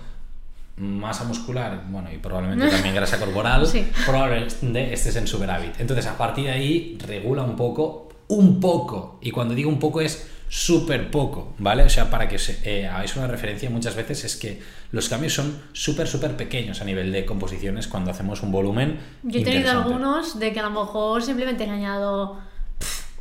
masa 0.78 1.24
muscular, 1.26 1.86
bueno, 1.90 2.12
y 2.12 2.18
probablemente 2.18 2.70
también 2.70 2.96
grasa 2.96 3.20
corporal, 3.20 3.68
probablemente 4.06 4.94
estés 4.94 5.16
en 5.16 5.28
superávit. 5.28 5.80
Entonces, 5.80 6.08
a 6.08 6.18
partir 6.18 6.46
de 6.46 6.52
ahí, 6.52 6.98
regula 7.06 7.44
un 7.44 7.56
poco, 7.56 8.10
un 8.30 8.60
poco. 8.60 9.20
Y 9.22 9.32
cuando 9.32 9.54
digo 9.54 9.70
un 9.70 9.80
poco 9.80 10.02
es 10.02 10.28
súper 10.48 11.10
poco, 11.12 11.54
¿vale? 11.60 11.84
O 11.84 11.90
sea, 11.90 12.10
para 12.10 12.28
que 12.28 12.38
eh, 12.66 12.86
hagáis 12.86 13.16
una 13.16 13.28
referencia 13.28 13.70
muchas 13.70 13.96
veces 13.96 14.26
es 14.26 14.36
que 14.36 14.62
los 14.92 15.08
cambios 15.08 15.34
son 15.34 15.62
súper, 15.72 16.08
súper 16.08 16.36
pequeños 16.36 16.82
a 16.82 16.84
nivel 16.84 17.12
de 17.14 17.26
composiciones 17.26 17.88
cuando 17.88 18.12
hacemos 18.12 18.44
un 18.44 18.52
volumen. 18.52 19.00
Yo 19.24 19.40
he 19.40 19.44
tenido 19.44 19.72
algunos 19.72 20.40
de 20.40 20.52
que 20.52 20.60
a 20.60 20.64
lo 20.64 20.72
mejor 20.72 21.24
simplemente 21.24 21.64
he 21.64 21.70
añadido 21.70 22.38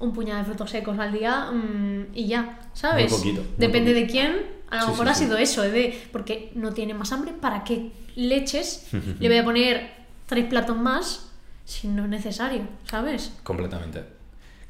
un 0.00 0.12
puñado 0.12 0.40
de 0.40 0.45
frutos 0.47 0.71
secos 0.71 0.99
al 0.99 1.12
día 1.12 1.50
mm, 1.52 2.07
y 2.14 2.26
ya, 2.26 2.59
¿sabes? 2.75 3.12
poquito. 3.12 3.45
Depende 3.57 3.95
de 3.95 4.07
quién, 4.07 4.35
a 4.71 4.83
lo 4.83 4.88
mejor 4.88 5.09
ha 5.09 5.14
sido 5.14 5.38
eso, 5.38 5.62
de, 5.62 5.99
porque 6.12 6.50
no 6.54 6.73
tiene 6.73 6.95
más 6.95 7.12
hambre, 7.12 7.33
¿para 7.33 7.64
qué 7.64 7.92
leches? 8.16 8.88
Le 9.21 9.28
voy 9.28 9.38
a 9.38 9.45
poner 9.45 9.92
tres 10.26 10.47
platos 10.47 10.76
más 10.76 11.30
si 11.64 11.87
no 11.87 12.04
es 12.04 12.11
necesario, 12.11 12.62
¿sabes? 12.85 13.33
Completamente. 13.45 14.02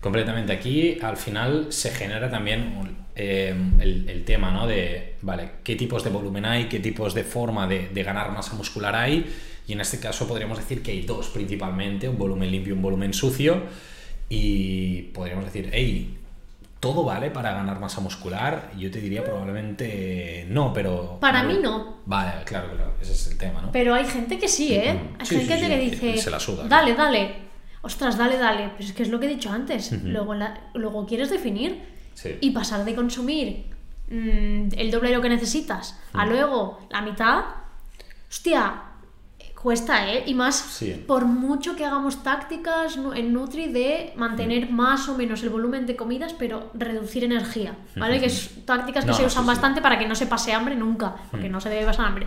Completamente. 0.00 0.52
Aquí 0.52 0.98
al 1.02 1.16
final 1.16 1.66
se 1.70 1.90
genera 1.90 2.30
también 2.30 2.74
eh, 3.14 3.54
el, 3.80 4.24
tema, 4.24 4.50
¿no? 4.50 4.66
De, 4.66 5.16
vale, 5.22 5.50
qué 5.62 5.76
tipos 5.76 6.02
de 6.04 6.10
volumen 6.10 6.44
hay, 6.46 6.64
qué 6.66 6.80
tipos 6.80 7.14
de 7.14 7.24
forma 7.24 7.66
de, 7.66 8.02
ganar 8.02 8.32
masa 8.32 8.54
muscular 8.54 8.94
hay. 8.96 9.26
Y 9.66 9.72
en 9.74 9.80
este 9.80 10.00
caso 10.00 10.26
podríamos 10.26 10.58
decir 10.58 10.82
que 10.82 10.90
hay 10.90 11.02
dos 11.02 11.28
principalmente, 11.28 12.08
un 12.08 12.18
volumen 12.18 12.50
limpio 12.50 12.74
y 12.74 12.76
un 12.76 12.82
volumen 12.82 13.12
sucio. 13.12 13.62
Y 14.30 15.02
podríamos 15.12 15.44
decir, 15.44 15.68
hey, 15.72 16.18
¿todo 16.80 17.04
vale 17.04 17.30
para 17.30 17.52
ganar 17.52 17.78
masa 17.78 18.00
muscular? 18.00 18.70
Yo 18.78 18.90
te 18.90 19.00
diría 19.00 19.22
probablemente 19.22 20.46
no, 20.48 20.72
pero... 20.72 21.18
Para 21.20 21.42
mí 21.42 21.58
no. 21.62 21.98
Vale, 22.06 22.44
claro, 22.44 22.70
claro, 22.74 22.94
ese 23.02 23.12
es 23.12 23.26
el 23.26 23.36
tema, 23.36 23.60
¿no? 23.60 23.72
Pero 23.72 23.94
hay 23.94 24.06
gente 24.06 24.38
que 24.38 24.48
sí, 24.48 24.72
¿eh? 24.72 24.98
Hay 25.18 25.26
gente 25.26 25.58
que 25.58 25.78
dice, 25.78 26.16
se 26.16 26.30
la 26.30 26.40
suda, 26.40 26.66
dale, 26.66 26.94
dale 26.94 27.50
ostras, 27.82 28.18
dale, 28.18 28.36
dale, 28.36 28.70
pero 28.76 28.84
es 28.84 28.92
que 28.92 29.02
es 29.02 29.08
lo 29.08 29.18
que 29.18 29.26
he 29.26 29.28
dicho 29.28 29.50
antes, 29.50 29.92
luego, 30.04 30.34
luego 30.74 31.06
quieres 31.06 31.30
definir 31.30 31.82
y 32.40 32.50
pasar 32.50 32.84
de 32.84 32.94
consumir 32.94 33.66
mm, 34.08 34.68
el 34.76 34.90
doble 34.90 35.08
de 35.10 35.16
lo 35.16 35.22
que 35.22 35.30
necesitas 35.30 35.98
a 36.12 36.26
luego 36.26 36.86
la 36.90 37.00
mitad, 37.00 37.44
hostia, 38.28 38.82
cuesta, 39.62 40.10
¿eh? 40.10 40.24
Y 40.26 40.34
más 40.34 40.82
por 41.06 41.26
mucho 41.26 41.76
que 41.76 41.84
hagamos 41.84 42.22
tácticas 42.22 42.98
en 43.14 43.32
Nutri 43.32 43.70
de 43.70 44.12
mantener 44.16 44.70
más 44.70 45.08
o 45.08 45.16
menos 45.16 45.42
el 45.42 45.50
volumen 45.50 45.86
de 45.86 45.96
comidas, 45.96 46.34
pero 46.38 46.70
reducir 46.74 47.24
energía, 47.24 47.76
¿vale? 47.96 48.20
Que 48.20 48.26
es 48.26 48.64
tácticas 48.64 49.04
que 49.04 49.12
se 49.12 49.24
usan 49.24 49.46
bastante 49.46 49.82
para 49.82 49.98
que 49.98 50.06
no 50.06 50.14
se 50.14 50.26
pase 50.26 50.52
hambre 50.52 50.76
nunca, 50.76 51.14
porque 51.30 51.48
no 51.48 51.60
se 51.60 51.68
debe 51.68 51.84
pasar 51.84 52.06
hambre. 52.06 52.26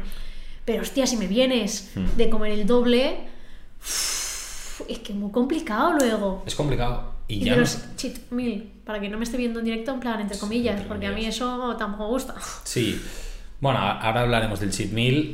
Pero 0.65 0.83
hostia, 0.83 1.07
si 1.07 1.17
me 1.17 1.27
vienes 1.27 1.91
de 2.15 2.29
comer 2.29 2.51
el 2.51 2.67
doble 2.67 3.27
es 4.87 4.99
que 4.99 5.13
es 5.13 5.17
muy 5.17 5.31
complicado 5.31 5.93
luego. 5.93 6.43
Es 6.45 6.55
complicado. 6.55 7.13
Y, 7.27 7.39
ya 7.39 7.55
los 7.55 7.95
cheat 7.95 8.31
meal, 8.31 8.63
para 8.85 8.99
que 8.99 9.09
no 9.09 9.17
me 9.17 9.23
esté 9.23 9.37
viendo 9.37 9.59
en 9.59 9.65
directo, 9.65 9.91
en 9.91 9.99
plan, 9.99 10.19
entre 10.19 10.37
comillas, 10.37 10.81
porque 10.87 11.07
a 11.07 11.11
mí 11.11 11.25
eso 11.25 11.75
tampoco 11.77 12.03
me 12.03 12.09
gusta. 12.09 12.35
Sí. 12.63 13.01
Bueno, 13.59 13.79
ahora 13.79 14.21
hablaremos 14.21 14.59
del 14.59 14.71
cheat 14.71 14.91
meal. 14.91 15.31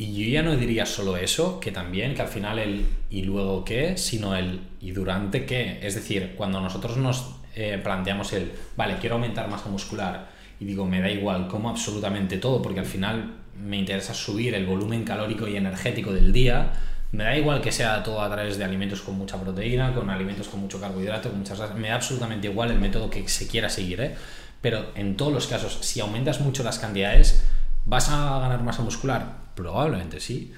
Y 0.00 0.14
yo 0.14 0.30
ya 0.30 0.42
no 0.42 0.56
diría 0.56 0.86
solo 0.86 1.18
eso, 1.18 1.60
que 1.60 1.72
también, 1.72 2.14
que 2.14 2.22
al 2.22 2.28
final 2.28 2.58
el 2.58 2.86
y 3.10 3.20
luego 3.20 3.66
qué, 3.66 3.98
sino 3.98 4.34
el 4.34 4.60
y 4.80 4.92
durante 4.92 5.44
qué. 5.44 5.78
Es 5.82 5.94
decir, 5.94 6.32
cuando 6.38 6.58
nosotros 6.58 6.96
nos 6.96 7.34
eh, 7.54 7.78
planteamos 7.82 8.32
el, 8.32 8.50
vale, 8.78 8.96
quiero 8.98 9.16
aumentar 9.16 9.50
masa 9.50 9.68
muscular, 9.68 10.30
y 10.58 10.64
digo, 10.64 10.86
me 10.86 11.02
da 11.02 11.10
igual, 11.10 11.48
como 11.48 11.68
absolutamente 11.68 12.38
todo, 12.38 12.62
porque 12.62 12.80
al 12.80 12.86
final 12.86 13.34
me 13.54 13.76
interesa 13.76 14.14
subir 14.14 14.54
el 14.54 14.64
volumen 14.64 15.04
calórico 15.04 15.46
y 15.46 15.56
energético 15.56 16.14
del 16.14 16.32
día, 16.32 16.72
me 17.12 17.24
da 17.24 17.36
igual 17.36 17.60
que 17.60 17.70
sea 17.70 18.02
todo 18.02 18.22
a 18.22 18.30
través 18.30 18.56
de 18.56 18.64
alimentos 18.64 19.02
con 19.02 19.18
mucha 19.18 19.38
proteína, 19.38 19.92
con 19.92 20.08
alimentos 20.08 20.48
con 20.48 20.60
mucho 20.60 20.80
carbohidrato, 20.80 21.28
con 21.28 21.40
muchas 21.40 21.58
grasas. 21.58 21.76
Me 21.76 21.88
da 21.88 21.96
absolutamente 21.96 22.48
igual 22.48 22.70
el 22.70 22.80
método 22.80 23.10
que 23.10 23.28
se 23.28 23.46
quiera 23.46 23.68
seguir, 23.68 24.00
¿eh? 24.00 24.14
Pero 24.62 24.92
en 24.94 25.18
todos 25.18 25.30
los 25.30 25.46
casos, 25.46 25.76
si 25.82 26.00
aumentas 26.00 26.40
mucho 26.40 26.62
las 26.62 26.78
cantidades, 26.78 27.44
¿vas 27.84 28.08
a 28.08 28.40
ganar 28.40 28.62
masa 28.62 28.80
muscular? 28.80 29.39
Probablemente 29.60 30.20
sí. 30.20 30.52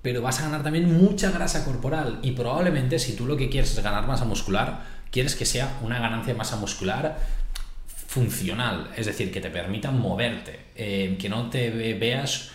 Pero 0.00 0.22
vas 0.22 0.40
a 0.40 0.44
ganar 0.44 0.62
también 0.62 0.96
mucha 0.96 1.30
grasa 1.30 1.64
corporal. 1.64 2.20
Y 2.22 2.32
probablemente 2.32 2.98
si 2.98 3.14
tú 3.14 3.26
lo 3.26 3.36
que 3.36 3.50
quieres 3.50 3.76
es 3.76 3.82
ganar 3.82 4.06
masa 4.06 4.24
muscular, 4.24 4.84
quieres 5.10 5.34
que 5.34 5.44
sea 5.44 5.78
una 5.82 5.98
ganancia 5.98 6.32
de 6.32 6.38
masa 6.38 6.56
muscular 6.56 7.18
funcional. 8.06 8.88
Es 8.96 9.06
decir, 9.06 9.30
que 9.30 9.40
te 9.40 9.50
permita 9.50 9.90
moverte. 9.90 10.60
Eh, 10.76 11.16
que 11.20 11.28
no 11.28 11.50
te 11.50 11.70
veas 11.94 12.50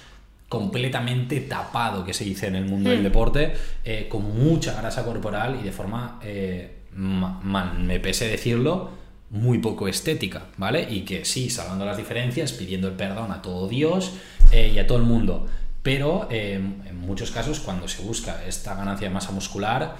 completamente 0.49 1.41
tapado, 1.41 2.03
que 2.03 2.13
se 2.13 2.23
dice 2.23 2.47
en 2.47 2.55
el 2.55 2.65
mundo 2.65 2.89
del 2.89 3.01
hmm. 3.01 3.03
deporte, 3.03 3.53
eh, 3.83 4.07
con 4.09 4.23
mucha 4.23 4.79
grasa 4.79 5.03
corporal 5.03 5.57
y 5.59 5.63
de 5.63 5.71
forma, 5.71 6.19
eh, 6.23 6.71
me 6.95 7.99
pese 7.99 8.27
decirlo, 8.27 8.91
muy 9.33 9.57
poco 9.57 9.87
estética, 9.87 10.45
¿vale? 10.57 10.87
Y 10.89 11.01
que 11.01 11.25
sí, 11.25 11.49
salvando 11.49 11.85
las 11.85 11.97
diferencias, 11.97 12.53
pidiendo 12.53 12.87
el 12.87 12.93
perdón 12.93 13.31
a 13.31 13.41
todo 13.41 13.67
Dios 13.67 14.13
eh, 14.51 14.71
y 14.73 14.77
a 14.77 14.85
todo 14.85 14.99
el 14.99 15.05
mundo. 15.05 15.47
Pero 15.83 16.27
en 16.31 16.97
muchos 16.97 17.29
casos, 17.29 17.59
cuando 17.59 17.87
se 17.87 18.01
busca 18.03 18.43
esta 18.45 18.73
ganancia 18.73 19.09
de 19.09 19.13
masa 19.13 19.31
muscular, 19.31 19.95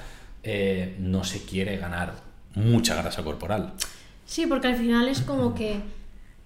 no 1.00 1.24
se 1.26 1.44
quiere 1.46 1.78
ganar 1.78 2.16
mucha 2.56 2.96
grasa 2.96 3.22
corporal. 3.22 3.74
Sí, 4.26 4.48
porque 4.48 4.68
al 4.68 4.78
final 4.78 5.10
es 5.10 5.22
como 5.22 5.54
que 5.54 5.82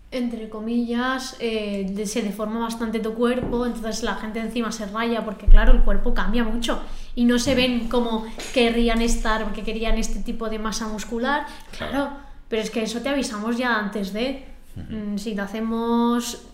entre 0.10 0.48
comillas, 0.48 1.36
eh, 1.40 2.06
se 2.06 2.22
deforma 2.22 2.60
bastante 2.60 3.00
tu 3.00 3.14
cuerpo, 3.14 3.66
entonces 3.66 4.04
la 4.04 4.16
gente 4.16 4.40
encima 4.40 4.72
se 4.72 4.86
raya 4.86 5.26
porque, 5.26 5.48
claro, 5.48 5.74
el 5.74 5.84
cuerpo 5.84 6.14
cambia 6.14 6.46
mucho 6.46 6.82
y 7.14 7.26
no 7.26 7.38
se 7.40 7.56
ven 7.56 7.90
como 7.90 8.26
querrían 8.54 9.02
estar 9.02 9.44
porque 9.44 9.64
querían 9.64 9.98
este 9.98 10.20
tipo 10.20 10.50
de 10.50 10.60
masa 10.60 10.88
muscular. 10.88 11.46
Claro, 11.78 12.12
pero 12.48 12.62
es 12.62 12.70
que 12.70 12.84
eso 12.84 13.02
te 13.02 13.10
avisamos 13.10 13.58
ya 13.58 13.78
antes 13.78 14.14
de. 14.14 14.46
Mm, 14.76 15.18
si 15.18 15.36
lo 15.36 15.44
hacemos 15.44 16.48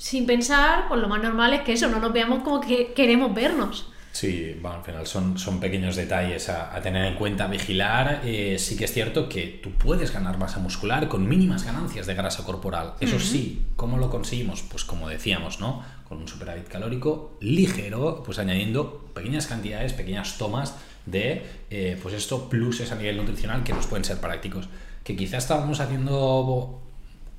sin 0.00 0.24
pensar, 0.24 0.88
pues 0.88 0.98
lo 0.98 1.08
más 1.08 1.22
normal 1.22 1.52
es 1.52 1.60
que 1.60 1.74
eso, 1.74 1.86
no 1.86 2.00
nos 2.00 2.10
veamos 2.10 2.42
como 2.42 2.58
que 2.58 2.94
queremos 2.94 3.34
vernos. 3.34 3.86
Sí, 4.12 4.56
bueno, 4.60 4.78
al 4.78 4.82
final 4.82 5.06
son, 5.06 5.38
son 5.38 5.60
pequeños 5.60 5.94
detalles 5.94 6.48
a, 6.48 6.80
tener 6.80 7.04
en 7.04 7.16
cuenta, 7.16 7.46
vigilar. 7.48 8.22
Eh, 8.24 8.56
sí 8.58 8.78
que 8.78 8.86
es 8.86 8.94
cierto 8.94 9.28
que 9.28 9.60
tú 9.62 9.72
puedes 9.72 10.10
ganar 10.10 10.38
masa 10.38 10.58
muscular 10.58 11.06
con 11.06 11.28
mínimas 11.28 11.64
ganancias 11.64 12.06
de 12.06 12.14
grasa 12.14 12.44
corporal. 12.44 12.94
Eso 12.98 13.20
sí, 13.20 13.66
¿cómo 13.76 13.98
lo 13.98 14.08
conseguimos? 14.08 14.62
Pues 14.62 14.84
como 14.84 15.06
decíamos, 15.06 15.60
¿no? 15.60 15.84
Con 16.08 16.16
un 16.16 16.26
superávit 16.26 16.66
calórico 16.66 17.36
ligero, 17.42 18.22
pues 18.24 18.38
añadiendo 18.38 19.10
pequeñas 19.12 19.46
cantidades, 19.46 19.92
pequeñas 19.92 20.38
tomas 20.38 20.76
de, 21.04 21.44
eh, 21.68 21.98
pues 22.02 22.14
esto, 22.14 22.48
pluses 22.48 22.90
a 22.90 22.94
nivel 22.94 23.18
nutricional 23.18 23.64
que 23.64 23.74
nos 23.74 23.86
pueden 23.86 24.04
ser 24.06 24.18
prácticos. 24.18 24.70
Que 25.04 25.14
quizás 25.14 25.44
estábamos 25.44 25.78
haciendo 25.80 26.89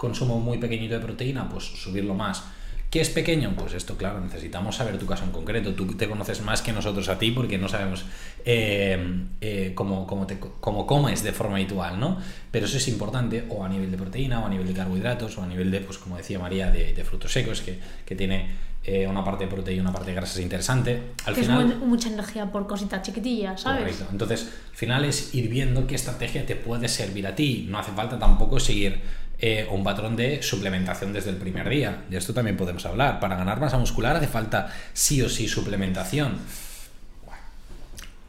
consumo 0.01 0.39
muy 0.39 0.57
pequeñito 0.57 0.95
de 0.95 0.99
proteína, 0.99 1.47
pues 1.47 1.63
subirlo 1.63 2.15
más 2.15 2.43
¿Qué 2.91 2.99
es 2.99 3.09
pequeño? 3.09 3.53
Pues 3.57 3.73
esto, 3.73 3.95
claro, 3.95 4.19
necesitamos 4.19 4.75
saber 4.75 4.97
tu 4.97 5.05
caso 5.05 5.23
en 5.23 5.31
concreto. 5.31 5.73
Tú 5.73 5.87
te 5.95 6.09
conoces 6.09 6.41
más 6.41 6.61
que 6.61 6.73
nosotros 6.73 7.07
a 7.07 7.17
ti 7.17 7.31
porque 7.31 7.57
no 7.57 7.69
sabemos 7.69 8.03
eh, 8.43 9.23
eh, 9.39 9.71
cómo, 9.73 10.27
te, 10.27 10.37
comes 10.37 11.23
de 11.23 11.31
forma 11.31 11.55
habitual, 11.55 11.97
¿no? 12.01 12.17
Pero 12.51 12.65
eso 12.65 12.75
es 12.75 12.89
importante, 12.89 13.45
o 13.47 13.63
a 13.63 13.69
nivel 13.69 13.91
de 13.91 13.95
proteína, 13.95 14.41
o 14.41 14.45
a 14.45 14.49
nivel 14.49 14.67
de 14.67 14.73
carbohidratos, 14.73 15.37
o 15.37 15.43
a 15.43 15.47
nivel 15.47 15.71
de, 15.71 15.79
pues 15.79 15.99
como 15.99 16.17
decía 16.17 16.37
María, 16.37 16.69
de, 16.69 17.01
frutos 17.05 17.31
secos, 17.31 17.61
que, 17.61 17.79
tiene 18.13 18.49
eh, 18.83 19.07
una 19.07 19.23
parte 19.23 19.45
de 19.45 19.49
proteína 19.49 19.77
y 19.77 19.79
una 19.79 19.93
parte 19.93 20.09
de 20.09 20.15
grasas 20.17 20.41
interesante. 20.41 21.13
Al 21.23 21.33
final, 21.33 21.71
es 21.71 21.77
mucha 21.77 22.09
energía 22.09 22.51
por 22.51 22.67
cositas 22.67 23.03
chiquitillas, 23.03 23.61
¿sabes? 23.61 23.83
Correcto. 23.83 24.07
Entonces, 24.11 24.51
al 24.69 24.75
final 24.75 25.05
es 25.05 25.33
ir 25.33 25.47
viendo 25.47 25.87
qué 25.87 25.95
estrategia 25.95 26.45
te 26.45 26.57
puede 26.57 26.89
servir 26.89 27.25
a 27.25 27.35
ti. 27.35 27.67
No 27.69 27.77
hace 27.77 27.93
falta 27.93 28.19
tampoco 28.19 28.59
seguir 28.59 28.99
eh, 29.43 29.67
un 29.71 29.83
patrón 29.83 30.15
de 30.15 30.43
suplementación 30.43 31.11
desde 31.13 31.31
el 31.31 31.37
primer 31.37 31.67
día. 31.67 32.05
De 32.09 32.17
esto 32.17 32.31
también 32.31 32.55
podemos 32.55 32.85
hablar. 32.85 33.19
Para 33.19 33.35
ganar 33.35 33.59
masa 33.59 33.79
muscular 33.79 34.15
hace 34.15 34.27
falta 34.27 34.71
sí 34.93 35.19
o 35.23 35.29
sí 35.29 35.47
suplementación. 35.47 36.37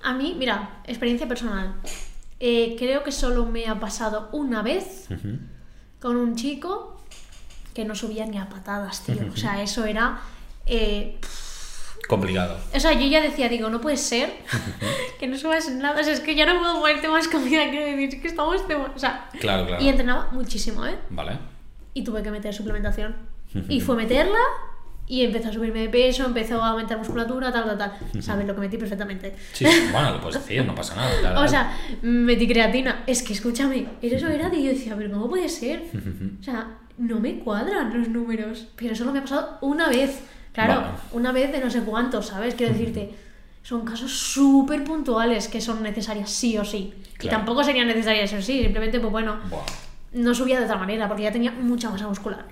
A 0.03 0.15
mí, 0.15 0.35
mira, 0.39 0.81
experiencia 0.87 1.29
personal. 1.29 1.75
Eh, 2.41 2.75
creo 2.79 3.05
que 3.05 3.13
solo 3.13 3.45
me 3.45 3.67
ha 3.67 3.79
pasado 3.79 4.31
una 4.33 4.63
vez 4.63 5.07
con 6.01 6.17
un 6.17 6.35
chico 6.35 7.01
que 7.75 7.85
no 7.85 7.95
subía 7.95 8.25
ni 8.27 8.39
a 8.39 8.49
patadas, 8.49 9.05
tío. 9.05 9.31
O 9.33 9.37
sea, 9.37 9.63
eso 9.63 9.85
era... 9.85 10.21
Eh, 10.67 11.19
complicado. 12.09 12.59
O 12.75 12.81
sea, 12.81 12.93
yo 12.93 13.07
ya 13.07 13.21
decía, 13.21 13.49
digo, 13.49 13.69
no 13.71 13.81
puede 13.81 13.97
ser 13.97 14.33
que 15.19 15.27
no 15.27 15.37
subas 15.37 15.69
nada. 15.71 16.01
O 16.01 16.05
sea, 16.05 16.13
es 16.13 16.21
que 16.21 16.35
ya 16.35 16.47
no 16.47 16.59
puedo 16.59 16.81
ponerte 16.81 17.09
más 17.09 17.29
comida 17.29 17.71
que 17.71 17.97
decir 17.97 18.21
que 18.21 18.29
estamos... 18.29 18.63
O 18.95 18.99
sea, 18.99 19.29
claro, 19.41 19.67
claro. 19.67 19.83
Y 19.83 19.89
entrenaba 19.89 20.29
muchísimo, 20.33 20.87
¿eh? 20.87 20.97
Vale. 21.11 21.39
y 21.95 22.05
tuve 22.05 22.23
que 22.23 22.31
meter 22.31 22.53
suplementación. 22.55 23.15
Y 23.69 23.81
fue 23.81 23.97
meterla 23.97 24.39
y 25.07 25.25
empezó 25.25 25.51
a 25.51 25.53
subirme 25.53 25.81
de 25.81 25.89
peso, 25.91 26.25
empezó 26.25 26.63
a 26.63 26.69
aumentar 26.71 26.97
musculatura, 26.97 27.53
tal, 27.53 27.65
tal, 27.65 27.77
tal. 27.77 28.23
¿Sabes 28.23 28.47
lo 28.47 28.55
que 28.55 28.61
metí 28.63 28.79
perfectamente? 28.79 29.35
Sí, 29.53 29.67
bueno, 29.93 30.13
lo 30.13 30.21
puedes 30.23 30.41
decir, 30.41 30.65
no 30.65 30.75
pasa 30.75 30.95
nada. 30.97 31.39
o 31.39 31.47
sea, 31.47 31.77
metí 32.01 32.49
creatina. 32.49 33.05
Es 33.07 33.23
que 33.23 33.35
escúchame, 33.35 33.87
eso 34.01 34.29
era 34.29 34.49
de 34.49 34.63
yo 34.63 34.71
decía, 34.71 34.95
pero 34.97 35.11
¿cómo 35.13 35.29
puede 35.29 35.49
ser? 35.51 35.83
O 36.41 36.43
sea, 36.43 36.79
no 36.97 37.21
me 37.21 37.41
cuadran 37.41 37.99
los 37.99 38.09
números. 38.09 38.69
Pero 38.77 38.95
solo 38.95 39.13
me 39.13 39.19
ha 39.19 39.23
pasado 39.23 39.59
una 39.61 39.89
vez. 39.91 40.23
Claro, 40.53 40.85
una 41.13 41.33
vez 41.33 41.51
de 41.51 41.61
no 41.61 41.71
sé 41.71 41.81
cuántos, 41.81 42.27
¿sabes? 42.27 42.55
Quiero 42.55 42.73
decirte, 42.73 43.11
son 43.63 43.85
casos 43.85 44.13
súper 44.13 44.85
puntuales 44.85 45.49
que 45.49 45.61
son 45.61 45.83
necesarias 45.83 46.31
sí 46.31 46.59
o 46.59 46.65
sí. 46.65 46.93
Y 47.21 47.29
tampoco 47.29 47.65
serían 47.65 47.87
necesarias 47.87 48.31
sí 48.31 48.37
o 48.37 48.43
sí, 48.43 48.63
simplemente, 48.63 49.01
pues 49.01 49.11
bueno, 49.11 49.39
no 50.13 50.35
subía 50.35 50.59
de 50.59 50.67
otra 50.67 50.77
manera 50.77 51.09
porque 51.09 51.23
ya 51.23 51.33
tenía 51.33 51.53
mucha 51.53 51.89
masa 51.91 52.07
muscular. 52.07 52.45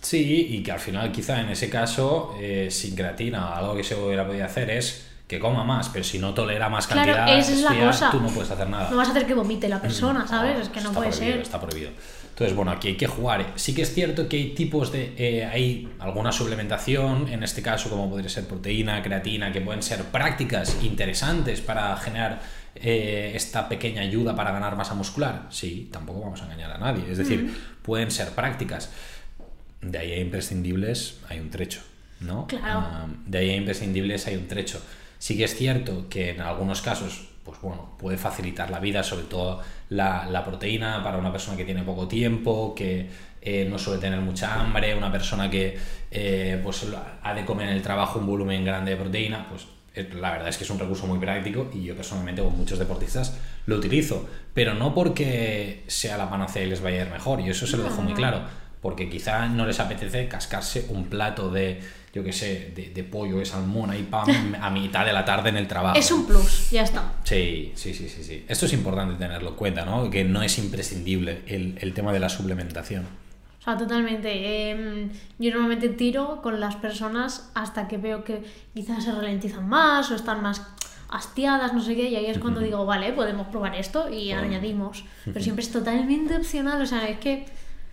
Sí, 0.00 0.46
y 0.50 0.62
que 0.62 0.72
al 0.72 0.80
final 0.80 1.12
quizá 1.12 1.40
en 1.40 1.50
ese 1.50 1.68
caso, 1.68 2.34
eh, 2.40 2.68
sin 2.70 2.94
creatina, 2.94 3.54
algo 3.54 3.74
que 3.74 3.84
se 3.84 3.94
hubiera 3.94 4.26
podido 4.26 4.44
hacer 4.44 4.70
es 4.70 5.09
que 5.30 5.38
coma 5.38 5.62
más, 5.62 5.88
pero 5.90 6.04
si 6.04 6.18
no 6.18 6.34
tolera 6.34 6.68
más 6.68 6.88
cantidad, 6.88 7.24
claro, 7.24 7.32
es 7.40 7.62
la 7.62 7.78
cosa. 7.78 8.10
tú 8.10 8.20
no 8.20 8.26
puedes 8.30 8.50
hacer 8.50 8.68
nada. 8.68 8.90
No 8.90 8.96
vas 8.96 9.06
a 9.06 9.10
hacer 9.12 9.26
que 9.26 9.34
vomite 9.34 9.68
la 9.68 9.80
persona, 9.80 10.24
mm, 10.24 10.28
¿sabes? 10.28 10.58
es 10.58 10.68
que 10.70 10.80
no 10.80 10.90
puede 10.90 11.12
ser. 11.12 11.38
Está 11.38 11.60
prohibido. 11.60 11.92
Entonces, 12.30 12.56
bueno, 12.56 12.72
aquí 12.72 12.88
hay 12.88 12.96
que 12.96 13.06
jugar. 13.06 13.52
Sí 13.54 13.72
que 13.72 13.82
es 13.82 13.94
cierto 13.94 14.28
que 14.28 14.38
hay 14.38 14.54
tipos 14.54 14.90
de... 14.90 15.14
Eh, 15.16 15.44
hay 15.44 15.88
alguna 16.00 16.32
suplementación, 16.32 17.28
en 17.28 17.44
este 17.44 17.62
caso 17.62 17.88
como 17.88 18.10
podría 18.10 18.28
ser 18.28 18.48
proteína, 18.48 19.00
creatina, 19.04 19.52
que 19.52 19.60
pueden 19.60 19.84
ser 19.84 20.02
prácticas 20.06 20.78
interesantes 20.82 21.60
para 21.60 21.96
generar 21.98 22.40
eh, 22.74 23.30
esta 23.32 23.68
pequeña 23.68 24.02
ayuda 24.02 24.34
para 24.34 24.50
ganar 24.50 24.74
masa 24.74 24.94
muscular. 24.94 25.46
Sí, 25.50 25.90
tampoco 25.92 26.22
vamos 26.22 26.42
a 26.42 26.46
engañar 26.46 26.72
a 26.72 26.78
nadie. 26.78 27.04
Es 27.08 27.18
decir, 27.18 27.44
mm. 27.44 27.82
pueden 27.82 28.10
ser 28.10 28.30
prácticas 28.30 28.90
de 29.80 29.96
ahí 29.96 30.12
a 30.12 30.20
imprescindibles 30.20 31.18
hay 31.28 31.38
un 31.38 31.50
trecho, 31.50 31.82
¿no? 32.18 32.48
Claro. 32.48 32.80
Ah, 32.82 33.06
de 33.26 33.38
ahí 33.38 33.50
a 33.50 33.56
imprescindibles 33.56 34.26
hay 34.26 34.34
un 34.34 34.48
trecho. 34.48 34.82
Sí 35.20 35.36
que 35.36 35.44
es 35.44 35.54
cierto 35.54 36.08
que 36.08 36.30
en 36.30 36.40
algunos 36.40 36.80
casos, 36.80 37.28
pues 37.44 37.60
bueno, 37.60 37.90
puede 37.98 38.16
facilitar 38.16 38.70
la 38.70 38.80
vida, 38.80 39.02
sobre 39.02 39.24
todo 39.24 39.60
la, 39.90 40.42
proteína 40.46 41.04
para 41.04 41.18
una 41.18 41.30
persona 41.30 41.58
que 41.58 41.66
tiene 41.66 41.82
poco 41.82 42.08
tiempo, 42.08 42.74
que 42.74 43.06
eh, 43.42 43.66
no 43.68 43.78
suele 43.78 44.00
tener 44.00 44.18
mucha 44.20 44.58
hambre, 44.58 44.94
una 44.94 45.12
persona 45.12 45.50
que 45.50 45.76
eh, 46.10 46.58
pues 46.64 46.86
ha 47.22 47.34
de 47.34 47.44
comer 47.44 47.68
en 47.68 47.74
el 47.74 47.82
trabajo 47.82 48.18
un 48.18 48.26
volumen 48.26 48.64
grande 48.64 48.92
de 48.92 48.96
proteína, 48.96 49.46
pues 49.46 49.66
eh, 49.94 50.08
la 50.18 50.30
verdad 50.30 50.48
es 50.48 50.56
que 50.56 50.64
es 50.64 50.70
un 50.70 50.78
recurso 50.78 51.06
muy 51.06 51.18
práctico 51.18 51.70
y 51.74 51.82
yo 51.82 51.94
personalmente 51.94 52.40
con 52.40 52.56
muchos 52.56 52.78
deportistas 52.78 53.36
lo 53.66 53.76
utilizo, 53.76 54.26
pero 54.54 54.72
no 54.72 54.94
porque 54.94 55.84
sea 55.86 56.16
la 56.16 56.30
panacea 56.30 56.62
y 56.62 56.70
les 56.70 56.80
vaya 56.80 57.02
a 57.02 57.04
ir 57.04 57.10
mejor, 57.10 57.42
y 57.42 57.50
eso 57.50 57.66
se 57.66 57.76
lo 57.76 57.82
dejo 57.82 58.00
muy 58.00 58.14
claro 58.14 58.40
porque 58.80 59.10
quizá 59.10 59.46
no 59.48 59.66
les 59.66 59.78
apetece 59.80 60.26
cascarse 60.28 60.86
un 60.88 61.04
plato 61.04 61.50
de, 61.50 61.80
yo 62.12 62.24
qué 62.24 62.32
sé, 62.32 62.72
de, 62.74 63.04
pollo, 63.04 63.38
de 63.38 63.44
salmón 63.44 63.94
y 63.96 64.02
pan 64.02 64.56
a 64.60 64.70
mitad 64.70 65.04
de 65.04 65.12
la 65.12 65.24
tarde 65.24 65.50
en 65.50 65.56
el 65.56 65.68
trabajo. 65.68 65.98
Es 65.98 66.10
un 66.10 66.26
plus, 66.26 66.70
ya 66.70 66.82
está. 66.82 67.12
Sí, 67.24 67.72
sí, 67.74 67.94
sí, 67.94 68.08
sí, 68.08 68.24
sí. 68.24 68.44
Esto 68.48 68.66
es 68.66 68.72
importante 68.72 69.14
tenerlo 69.14 69.50
en 69.50 69.54
cuenta, 69.54 69.84
¿no? 69.84 70.10
Que 70.10 70.24
no 70.24 70.42
es 70.42 70.58
imprescindible 70.58 71.42
el, 71.46 71.94
tema 71.94 72.12
de 72.12 72.20
la 72.20 72.28
suplementación. 72.28 73.06
O 73.60 73.62
sea, 73.62 73.76
totalmente. 73.76 74.70
Em, 74.70 75.10
yo 75.38 75.50
normalmente 75.50 75.88
tiro 75.90 76.40
con 76.42 76.58
las 76.58 76.76
personas 76.76 77.50
hasta 77.54 77.86
que 77.86 77.98
veo 77.98 78.24
que 78.24 78.42
quizás 78.74 79.04
se 79.04 79.12
ralentizan 79.12 79.68
más 79.68 80.10
o 80.10 80.14
están 80.14 80.42
más 80.42 80.62
hastiadas, 81.10 81.74
no 81.74 81.82
sé 81.82 81.96
qué, 81.96 82.08
y 82.08 82.16
ahí 82.16 82.26
es 82.26 82.38
cuando 82.38 82.60
digo, 82.60 82.86
vale, 82.86 83.12
podemos 83.12 83.48
probar 83.48 83.74
esto 83.74 84.08
y 84.08 84.32
añadimos. 84.32 85.04
Pero 85.24 85.40
siempre 85.40 85.64
es 85.64 85.70
totalmente 85.70 86.36
opcional, 86.36 86.80
o 86.80 86.86
sea, 86.86 87.08
es 87.08 87.18
que 87.18 87.46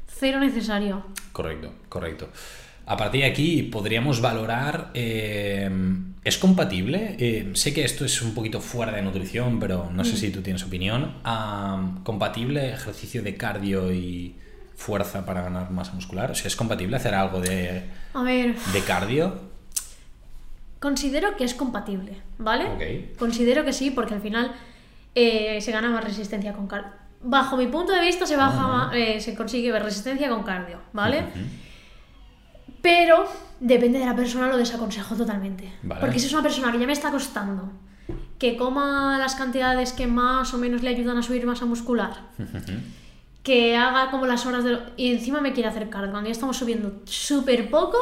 Cero 0.07 0.39
necesario. 0.39 1.03
Correcto, 1.31 1.73
correcto. 1.89 2.29
A 2.89 2.95
partir 2.95 3.21
de 3.21 3.27
aquí 3.27 3.63
podríamos 3.63 4.21
valorar, 4.21 4.91
eh, 4.93 5.69
¿es 6.23 6.37
compatible? 6.37 7.17
Eh, 7.19 7.51
sé 7.53 7.73
que 7.73 7.83
esto 7.83 8.05
es 8.05 8.21
un 8.21 8.33
poquito 8.33 8.61
fuera 8.61 8.93
de 8.93 9.01
nutrición, 9.01 9.59
pero 9.59 9.89
no 9.91 10.05
sé 10.05 10.13
mm. 10.13 10.17
si 10.17 10.31
tú 10.31 10.41
tienes 10.41 10.63
opinión. 10.63 11.15
¿Compatible 12.03 12.71
ejercicio 12.71 13.21
de 13.21 13.35
cardio 13.35 13.91
y 13.91 14.35
fuerza 14.77 15.25
para 15.25 15.41
ganar 15.41 15.69
masa 15.69 15.91
muscular? 15.91 16.31
O 16.31 16.35
sea, 16.35 16.47
¿es 16.47 16.55
compatible 16.55 16.95
hacer 16.95 17.13
algo 17.13 17.41
de, 17.41 17.83
A 18.13 18.23
ver. 18.23 18.55
de 18.55 18.81
cardio? 18.83 19.37
Considero 20.79 21.35
que 21.35 21.43
es 21.43 21.55
compatible, 21.55 22.21
¿vale? 22.37 23.13
Considero 23.19 23.65
que 23.65 23.73
sí, 23.73 23.91
porque 23.91 24.13
al 24.13 24.21
final 24.21 24.53
eh, 25.13 25.59
se 25.59 25.71
gana 25.73 25.89
más 25.89 26.05
resistencia 26.05 26.53
con 26.53 26.67
cardio 26.67 26.93
bajo 27.21 27.57
mi 27.57 27.67
punto 27.67 27.91
de 27.91 28.01
vista, 28.01 28.25
se, 28.25 28.35
baja, 28.35 28.91
eh, 28.95 29.19
se 29.19 29.35
consigue 29.35 29.77
resistencia 29.79 30.29
con 30.29 30.43
cardio, 30.43 30.79
¿vale? 30.93 31.23
Pero 32.81 33.25
depende 33.59 33.99
de 33.99 34.05
la 34.05 34.15
persona, 34.15 34.47
lo 34.47 34.57
desaconsejo 34.57 35.15
totalmente. 35.15 35.71
Porque 35.99 36.19
si 36.19 36.27
es 36.27 36.33
una 36.33 36.43
persona 36.43 36.71
que 36.71 36.79
ya 36.79 36.87
me 36.87 36.93
está 36.93 37.11
costando 37.11 37.71
que 38.37 38.55
coma 38.55 39.17
las 39.17 39.35
cantidades 39.35 39.93
que 39.93 40.07
más 40.07 40.53
o 40.53 40.57
menos 40.57 40.83
le 40.83 40.89
ayudan 40.89 41.17
a 41.17 41.23
subir 41.23 41.45
masa 41.45 41.65
muscular, 41.65 42.21
que 43.43 43.75
haga 43.75 44.11
como 44.11 44.27
las 44.27 44.45
horas 44.45 44.63
de... 44.63 44.77
Y 44.95 45.11
encima 45.11 45.41
me 45.41 45.53
quiere 45.53 45.69
hacer 45.69 45.89
cardio, 45.89 46.11
cuando 46.11 46.27
ya 46.27 46.33
estamos 46.33 46.57
subiendo 46.57 47.01
súper 47.05 47.69
poco, 47.69 47.97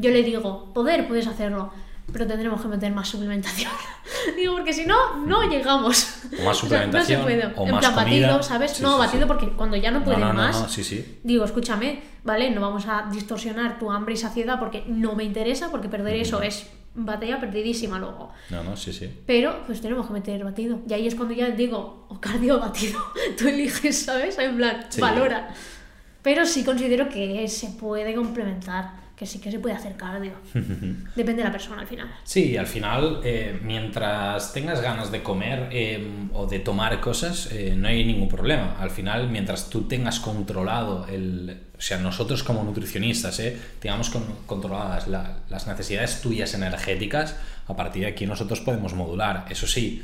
yo 0.00 0.10
le 0.10 0.22
digo, 0.22 0.72
poder, 0.74 1.06
puedes 1.06 1.26
hacerlo 1.26 1.72
pero 2.12 2.26
tendremos 2.26 2.60
que 2.60 2.68
meter 2.68 2.92
más 2.92 3.08
suplementación. 3.08 3.70
Digo, 4.36 4.54
porque 4.54 4.72
si 4.72 4.86
no, 4.86 5.24
no 5.26 5.48
llegamos. 5.48 6.22
O 6.40 6.44
más 6.44 6.56
suplementación. 6.58 7.22
O, 7.22 7.28
en 7.28 7.72
más 7.72 7.80
plan, 7.80 7.96
batido, 7.96 8.42
¿sabes? 8.42 8.80
no, 8.80 8.98
batido 8.98 9.26
porque 9.26 9.48
cuando 9.50 9.76
ya 9.76 9.90
no 9.90 10.04
puedes 10.04 10.20
más. 10.20 10.70
Sí, 10.70 10.84
sí. 10.84 11.18
Digo, 11.22 11.44
escúchame, 11.44 12.02
¿vale? 12.24 12.50
No 12.50 12.60
vamos 12.60 12.86
a 12.86 13.08
distorsionar 13.10 13.78
tu 13.78 13.90
hambre 13.90 14.14
y 14.14 14.16
saciedad 14.16 14.58
porque 14.58 14.84
no 14.86 15.14
me 15.14 15.24
interesa, 15.24 15.70
porque 15.70 15.88
perder 15.88 16.16
eso 16.16 16.42
es 16.42 16.66
batalla 16.94 17.38
perdidísima 17.38 17.98
luego. 17.98 18.32
No, 18.50 18.62
no, 18.62 18.76
sí, 18.76 18.92
sí. 18.92 19.08
Pero 19.26 19.64
pues 19.66 19.80
tenemos 19.80 20.06
que 20.06 20.12
meter 20.12 20.44
batido. 20.44 20.80
Y 20.88 20.92
ahí 20.92 21.06
es 21.06 21.14
cuando 21.14 21.34
ya 21.34 21.48
digo, 21.50 22.06
o 22.08 22.20
cardio 22.20 22.58
batido. 22.58 23.00
Tú 23.38 23.48
eliges, 23.48 24.02
¿sabes? 24.02 24.38
En 24.38 24.56
plan, 24.56 24.86
valora. 24.98 25.54
Pero 26.22 26.44
sí 26.44 26.64
considero 26.64 27.08
que 27.08 27.48
se 27.48 27.68
puede 27.68 28.14
complementar 28.14 28.99
que 29.20 29.26
sí 29.26 29.38
que 29.38 29.50
se 29.50 29.58
puede 29.58 29.74
hacer 29.74 29.96
cardio. 29.98 30.32
Depende 31.14 31.42
de 31.42 31.44
la 31.44 31.52
persona 31.52 31.82
al 31.82 31.86
final. 31.86 32.10
Sí, 32.24 32.56
al 32.56 32.66
final, 32.66 33.20
eh, 33.22 33.60
mientras 33.62 34.54
tengas 34.54 34.80
ganas 34.80 35.12
de 35.12 35.22
comer 35.22 35.68
em, 35.72 36.30
o 36.32 36.46
de 36.46 36.58
tomar 36.60 36.98
cosas, 37.02 37.52
eh, 37.52 37.74
no 37.76 37.88
hay 37.88 38.02
ningún 38.02 38.28
problema. 38.28 38.76
Al 38.80 38.88
final, 38.88 39.28
mientras 39.28 39.68
tú 39.68 39.82
tengas 39.82 40.20
controlado 40.20 41.06
el... 41.06 41.54
O 41.76 41.82
sea, 41.82 41.98
nosotros 41.98 42.42
como 42.42 42.64
nutricionistas, 42.64 43.38
eh, 43.40 43.58
tengamos 43.78 44.10
controladas 44.46 45.06
las 45.06 45.66
necesidades 45.66 46.22
tuyas 46.22 46.54
energéticas, 46.54 47.36
a 47.68 47.76
partir 47.76 48.04
de 48.04 48.08
aquí 48.08 48.24
nosotros 48.24 48.62
podemos 48.62 48.94
modular. 48.94 49.44
Eso 49.50 49.66
sí, 49.66 50.02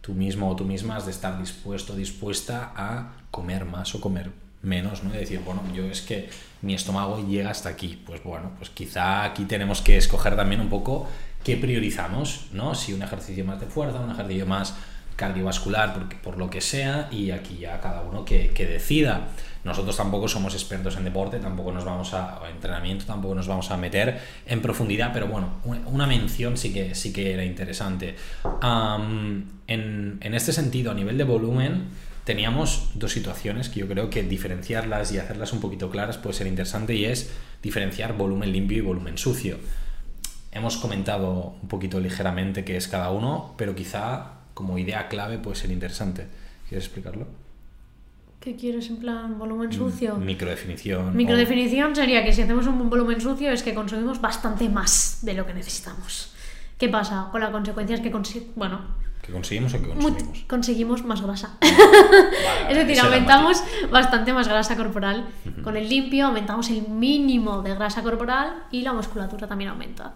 tú 0.00 0.12
mismo 0.12 0.48
o 0.48 0.54
tú 0.54 0.64
misma 0.64 0.94
has 0.94 1.06
de 1.06 1.10
estar 1.10 1.40
dispuesto 1.40 1.94
o 1.94 1.96
dispuesta 1.96 2.72
a 2.76 3.14
comer 3.32 3.64
más 3.64 3.96
o 3.96 4.00
comer 4.00 4.43
menos, 4.64 5.02
¿no? 5.02 5.10
De 5.10 5.20
decir, 5.20 5.40
bueno, 5.44 5.62
yo 5.74 5.84
es 5.84 6.02
que 6.02 6.28
mi 6.62 6.74
estómago 6.74 7.26
llega 7.26 7.50
hasta 7.50 7.68
aquí. 7.68 8.02
Pues 8.04 8.22
bueno, 8.22 8.52
pues 8.58 8.70
quizá 8.70 9.24
aquí 9.24 9.44
tenemos 9.44 9.82
que 9.82 9.96
escoger 9.96 10.36
también 10.36 10.60
un 10.60 10.68
poco 10.68 11.08
qué 11.44 11.56
priorizamos, 11.56 12.46
¿no? 12.52 12.74
Si 12.74 12.92
un 12.92 13.02
ejercicio 13.02 13.44
más 13.44 13.60
de 13.60 13.66
fuerza, 13.66 14.00
un 14.00 14.10
ejercicio 14.10 14.46
más 14.46 14.74
cardiovascular, 15.16 16.08
por 16.22 16.38
lo 16.38 16.50
que 16.50 16.60
sea, 16.60 17.08
y 17.10 17.30
aquí 17.30 17.58
ya 17.58 17.80
cada 17.80 18.02
uno 18.02 18.24
que, 18.24 18.50
decida. 18.56 19.28
Nosotros 19.62 19.96
tampoco 19.96 20.28
somos 20.28 20.52
expertos 20.54 20.96
en 20.96 21.04
deporte, 21.04 21.38
tampoco 21.38 21.72
nos 21.72 21.84
vamos 21.84 22.12
a, 22.12 22.40
entrenamiento, 22.50 23.06
tampoco 23.06 23.34
nos 23.34 23.46
vamos 23.46 23.70
a 23.70 23.76
meter 23.76 24.20
en 24.46 24.60
profundidad, 24.60 25.10
pero 25.12 25.26
bueno, 25.26 25.54
una 25.86 26.06
mención 26.06 26.56
sí 26.56 26.72
que, 26.72 26.94
sí 26.94 27.12
que 27.12 27.32
era 27.32 27.44
interesante. 27.44 28.16
en, 29.66 30.18
en 30.20 30.34
este 30.34 30.52
sentido, 30.52 30.90
a 30.90 30.94
nivel 30.94 31.16
de 31.16 31.24
volumen, 31.24 31.84
teníamos 32.24 32.90
dos 32.94 33.12
situaciones 33.12 33.68
que 33.68 33.80
yo 33.80 33.88
creo 33.88 34.10
que 34.10 34.22
diferenciarlas 34.22 35.12
y 35.12 35.18
hacerlas 35.18 35.52
un 35.52 35.60
poquito 35.60 35.90
claras 35.90 36.18
puede 36.18 36.34
ser 36.34 36.46
interesante 36.46 36.94
y 36.94 37.04
es 37.04 37.30
diferenciar 37.62 38.16
volumen 38.16 38.52
limpio 38.52 38.78
y 38.78 38.80
volumen 38.80 39.18
sucio. 39.18 39.58
Hemos 40.52 40.76
comentado 40.76 41.56
un 41.60 41.68
poquito 41.68 42.00
ligeramente 42.00 42.64
qué 42.64 42.76
es 42.76 42.88
cada 42.88 43.10
uno, 43.10 43.54
pero 43.56 43.74
quizá 43.74 44.34
como 44.54 44.78
idea 44.78 45.08
clave 45.08 45.38
puede 45.38 45.56
ser 45.56 45.70
interesante. 45.70 46.26
¿Quieres 46.68 46.86
explicarlo? 46.86 47.26
¿Qué 48.40 48.56
quieres 48.56 48.88
en 48.88 48.98
plan 48.98 49.38
volumen 49.38 49.68
mm, 49.68 49.72
sucio? 49.72 50.16
Microdefinición. 50.16 51.16
Microdefinición 51.16 51.96
sería 51.96 52.24
que 52.24 52.32
si 52.32 52.42
hacemos 52.42 52.66
un 52.66 52.88
volumen 52.88 53.20
sucio 53.20 53.50
es 53.50 53.62
que 53.62 53.74
consumimos 53.74 54.20
bastante 54.20 54.68
más 54.68 55.20
de 55.22 55.34
lo 55.34 55.46
que 55.46 55.54
necesitamos. 55.54 56.34
¿Qué 56.78 56.88
pasa? 56.88 57.28
Con 57.32 57.40
la 57.40 57.50
consecuencia 57.50 57.96
es 57.96 58.02
que, 58.02 58.12
bueno, 58.54 58.80
¿Que 59.24 59.32
conseguimos 59.32 59.72
o 59.72 59.80
que 59.80 59.88
consumimos? 59.88 60.44
conseguimos 60.46 61.04
más 61.04 61.22
grasa. 61.22 61.56
es 62.68 62.76
decir, 62.76 63.00
aumentamos 63.00 63.64
bastante 63.90 64.34
más 64.34 64.48
grasa 64.48 64.76
corporal. 64.76 65.26
Con 65.62 65.78
el 65.78 65.88
limpio 65.88 66.26
aumentamos 66.26 66.68
el 66.68 66.86
mínimo 66.88 67.62
de 67.62 67.74
grasa 67.74 68.02
corporal 68.02 68.64
y 68.70 68.82
la 68.82 68.92
musculatura 68.92 69.48
también 69.48 69.70
aumenta. 69.70 70.12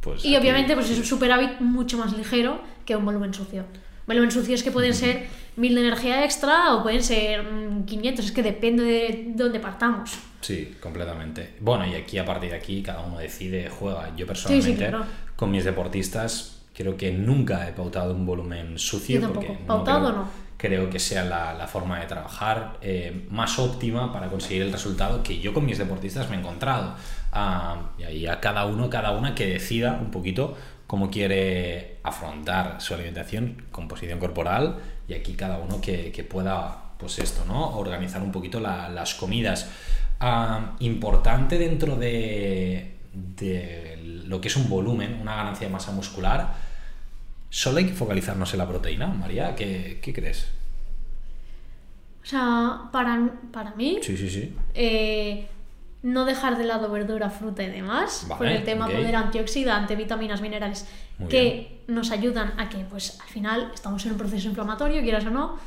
Pues 0.00 0.24
y 0.26 0.36
obviamente 0.36 0.74
pues 0.74 0.90
es 0.90 0.98
un 0.98 1.04
superávit 1.04 1.60
mucho 1.60 1.96
más 1.96 2.14
ligero 2.14 2.60
que 2.84 2.94
un 2.94 3.04
volumen 3.06 3.32
sucio. 3.32 3.64
Volumen 4.06 4.30
sucio 4.30 4.54
es 4.54 4.62
que 4.62 4.70
pueden 4.70 4.92
ser 4.92 5.26
1000 5.56 5.74
de 5.74 5.80
energía 5.80 6.22
extra 6.22 6.74
o 6.74 6.82
pueden 6.82 7.02
ser 7.02 7.42
500, 7.86 8.26
es 8.26 8.32
que 8.32 8.42
depende 8.42 8.84
de 8.84 9.32
dónde 9.34 9.58
partamos. 9.58 10.18
Sí, 10.42 10.76
completamente. 10.80 11.54
Bueno, 11.60 11.86
y 11.86 11.94
aquí 11.94 12.18
a 12.18 12.26
partir 12.26 12.50
de 12.50 12.56
aquí 12.56 12.82
cada 12.82 13.00
uno 13.00 13.18
decide, 13.18 13.70
juega. 13.70 14.14
Yo 14.14 14.26
personalmente 14.26 14.92
con 15.34 15.50
mis 15.50 15.64
deportistas 15.64 16.55
creo 16.76 16.96
que 16.96 17.10
nunca 17.10 17.66
he 17.68 17.72
pautado 17.72 18.14
un 18.14 18.26
volumen 18.26 18.78
sucio. 18.78 19.32
Porque 19.32 19.58
¿Pautado 19.66 20.12
no? 20.12 20.46
Creo 20.58 20.88
que 20.90 20.98
sea 20.98 21.24
la, 21.24 21.66
forma 21.66 22.00
de 22.00 22.06
trabajar 22.06 22.78
eh, 22.80 23.26
más 23.30 23.58
óptima 23.58 24.12
para 24.12 24.28
conseguir 24.28 24.62
el 24.62 24.72
resultado 24.72 25.22
que 25.22 25.38
yo 25.38 25.52
con 25.52 25.64
mis 25.66 25.78
deportistas 25.78 26.28
me 26.30 26.36
he 26.36 26.38
encontrado. 26.38 26.94
Ah, 27.32 27.90
y 27.98 28.04
ahí 28.04 28.26
a 28.26 28.40
cada 28.40 28.64
uno, 28.66 28.88
cada 28.88 29.12
una 29.12 29.34
que 29.34 29.46
decida 29.46 29.98
un 30.00 30.10
poquito 30.10 30.56
cómo 30.86 31.10
quiere 31.10 31.98
afrontar 32.02 32.80
su 32.80 32.94
alimentación, 32.94 33.64
composición 33.70 34.18
corporal, 34.18 34.76
y 35.08 35.14
aquí 35.14 35.34
cada 35.34 35.58
uno 35.58 35.80
que, 35.80 36.26
pueda, 36.28 36.92
pues 36.98 37.18
esto, 37.18 37.44
¿no? 37.46 37.76
Organizar 37.76 38.22
un 38.22 38.32
poquito 38.32 38.60
las 38.60 39.14
comidas. 39.14 39.70
Ah, 40.20 40.76
importante 40.78 41.58
dentro 41.58 41.96
de, 41.96 42.95
de 43.36 44.22
lo 44.26 44.40
que 44.40 44.48
es 44.48 44.56
un 44.56 44.68
volumen, 44.68 45.18
una 45.20 45.36
ganancia 45.36 45.66
de 45.66 45.72
masa 45.72 45.92
muscular, 45.92 46.54
solo 47.50 47.78
hay 47.78 47.86
que 47.86 47.94
focalizarnos 47.94 48.52
en 48.52 48.58
la 48.58 48.68
proteína, 48.68 49.06
María, 49.06 49.54
¿qué, 49.54 50.00
crees? 50.14 50.48
O 52.22 52.26
sea, 52.26 52.82
para, 52.92 53.30
para 53.52 53.74
mí, 53.74 53.98
sí, 54.02 54.16
sí, 54.16 54.28
sí. 54.28 54.54
Eh, 54.74 55.48
no 56.02 56.24
dejar 56.24 56.58
de 56.58 56.64
lado 56.64 56.90
verdura, 56.90 57.30
fruta 57.30 57.62
y 57.62 57.70
demás, 57.70 58.26
por 58.28 58.46
el 58.46 58.62
tema 58.64 58.86
poder 58.86 59.16
antioxidante, 59.16 59.96
vitaminas, 59.96 60.40
minerales, 60.40 60.86
que 61.28 61.82
nos 61.88 62.10
ayudan 62.10 62.52
a 62.58 62.68
que, 62.68 62.78
pues, 62.78 63.18
al 63.20 63.28
final 63.28 63.70
estamos 63.74 64.04
en 64.06 64.12
un 64.12 64.18
proceso 64.18 64.48
inflamatorio, 64.48 65.02
quieras 65.02 65.24
o 65.26 65.30
no. 65.30 65.58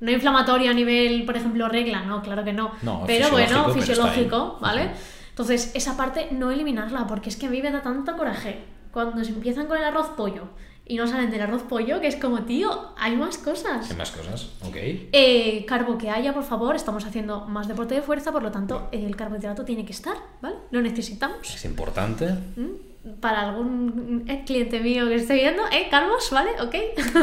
No 0.00 0.10
inflamatorio 0.10 0.70
a 0.70 0.74
nivel, 0.74 1.26
por 1.26 1.36
ejemplo, 1.36 1.68
regla, 1.68 2.00
no, 2.00 2.22
claro 2.22 2.42
que 2.42 2.54
no. 2.54 2.72
pero 3.06 3.30
bueno, 3.30 3.68
fisiológico, 3.74 4.58
¿vale? 4.60 4.90
Entonces, 5.30 5.70
esa 5.74 5.96
parte 5.96 6.28
no 6.30 6.50
eliminarla, 6.50 7.06
porque 7.06 7.30
es 7.30 7.36
que 7.36 7.46
a 7.46 7.50
mí 7.50 7.62
me 7.62 7.70
da 7.70 7.82
tanto 7.82 8.16
coraje 8.16 8.60
cuando 8.92 9.24
se 9.24 9.30
empiezan 9.30 9.66
con 9.66 9.78
el 9.78 9.84
arroz 9.84 10.10
pollo 10.16 10.48
y 10.90 10.96
no 10.96 11.06
salen 11.06 11.30
del 11.30 11.40
arroz 11.40 11.62
pollo, 11.62 12.00
que 12.00 12.08
es 12.08 12.16
como, 12.16 12.42
tío, 12.42 12.92
hay 12.98 13.16
más 13.16 13.38
cosas. 13.38 13.88
Hay 13.88 13.96
más 13.96 14.10
cosas, 14.10 14.48
ok. 14.66 14.74
Eh, 14.74 15.64
carbo 15.68 15.96
que 15.96 16.10
haya, 16.10 16.34
por 16.34 16.42
favor, 16.42 16.74
estamos 16.74 17.04
haciendo 17.04 17.42
más 17.46 17.68
deporte 17.68 17.94
de 17.94 18.02
fuerza, 18.02 18.32
por 18.32 18.42
lo 18.42 18.50
tanto, 18.50 18.88
el 18.90 19.14
carbohidrato 19.14 19.64
tiene 19.64 19.84
que 19.84 19.92
estar, 19.92 20.16
¿vale? 20.42 20.56
Lo 20.72 20.82
necesitamos. 20.82 21.54
Es 21.54 21.64
importante. 21.64 22.26
¿Mm? 22.56 23.20
Para 23.20 23.50
algún 23.50 24.24
cliente 24.44 24.80
mío 24.80 25.06
que 25.06 25.14
esté 25.14 25.34
viendo, 25.34 25.62
¿eh? 25.70 25.86
Carbos, 25.88 26.28
¿vale? 26.32 26.50
Ok. 26.60 26.74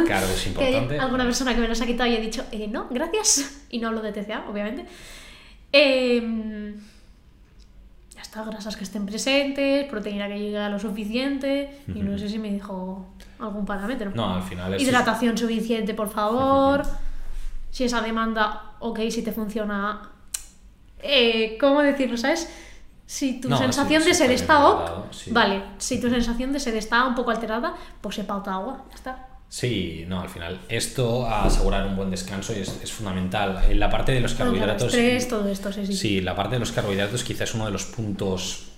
Carbo 0.08 0.34
es 0.34 0.48
importante. 0.48 0.96
que 0.96 1.02
alguna 1.02 1.26
persona 1.26 1.54
que 1.54 1.60
me 1.60 1.68
los 1.68 1.82
ha 1.82 1.86
quitado 1.86 2.10
y 2.10 2.16
he 2.16 2.22
dicho, 2.22 2.46
eh, 2.54 2.70
no, 2.70 2.88
gracias. 2.90 3.66
Y 3.70 3.80
no 3.80 3.90
hablo 3.90 4.02
de 4.02 4.14
TCA, 4.14 4.46
obviamente. 4.50 4.86
Eh 5.74 6.74
ya 8.18 8.24
está, 8.24 8.44
grasas 8.44 8.76
que 8.76 8.84
estén 8.84 9.06
presentes, 9.06 9.86
proteína 9.86 10.28
que 10.28 10.40
llegue 10.40 10.58
a 10.58 10.70
lo 10.70 10.80
suficiente, 10.80 11.84
y 11.88 12.02
no 12.02 12.18
sé 12.18 12.28
si 12.28 12.40
me 12.40 12.52
dijo 12.52 13.06
algún 13.38 13.64
parámetro. 13.64 14.10
No, 14.16 14.34
al 14.34 14.42
final 14.42 14.74
es... 14.74 14.82
Hidratación 14.82 15.38
suficiente, 15.38 15.94
por 15.94 16.10
favor. 16.10 16.82
Si 17.70 17.84
esa 17.84 18.02
demanda, 18.02 18.74
ok, 18.80 19.02
si 19.12 19.22
te 19.22 19.32
funciona... 19.32 20.10
Eh, 21.00 21.60
¿Cómo 21.60 21.84
decirlo, 21.84 22.18
sabes? 22.18 22.52
Si 23.06 23.40
tu 23.40 23.56
sensación 23.56 24.04
de 24.04 24.16
sed 24.16 24.32
está 24.32 24.68
ok, 24.68 25.06
vale. 25.30 25.64
Si 25.78 26.02
tu 26.02 26.10
sensación 26.10 26.52
de 26.52 26.60
sed 26.60 26.76
está 26.76 27.06
un 27.06 27.14
poco 27.14 27.30
alterada, 27.30 27.76
pues 28.02 28.16
se 28.16 28.24
pauta 28.24 28.56
agua, 28.56 28.84
ya 28.90 28.96
está. 28.96 29.27
Sí, 29.50 30.06
no, 30.08 30.22
al 30.22 30.30
final 30.30 30.60
esto 30.68 31.26
a 31.26 31.46
asegurar 31.46 31.88
un 31.88 31.96
buen 31.96 32.12
descanso 32.12 32.54
es, 32.54 32.80
es 32.84 32.92
fundamental. 32.92 33.64
En 33.70 33.80
la 33.80 33.90
parte 33.90 34.12
de 34.12 34.22
los 34.22 34.34
carbohidratos... 34.34 34.94
estrés, 34.94 35.28
todo 35.28 35.48
esto, 35.48 35.72
sí, 35.72 35.86
sí. 35.86 35.94
Sí, 35.94 36.22
la 36.22 36.36
parte 36.36 36.56
de 36.56 36.60
los 36.60 36.72
carbohidratos 36.72 37.24
quizás 37.24 37.50
es 37.50 37.56
uno 37.56 37.66
de 37.66 37.72
los 37.72 37.86
puntos 37.86 38.70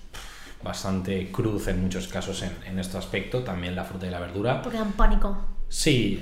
bastante 0.62 1.30
cruz 1.32 1.68
en 1.68 1.82
muchos 1.82 2.06
casos 2.06 2.42
en, 2.42 2.52
en 2.66 2.78
este 2.78 2.98
aspecto, 2.98 3.40
también 3.40 3.74
la 3.74 3.84
fruta 3.84 4.06
y 4.06 4.10
la 4.10 4.20
verdura. 4.20 4.62
Porque 4.62 4.78
dan 4.78 4.92
pánico. 4.92 5.38
Sí, 5.70 6.20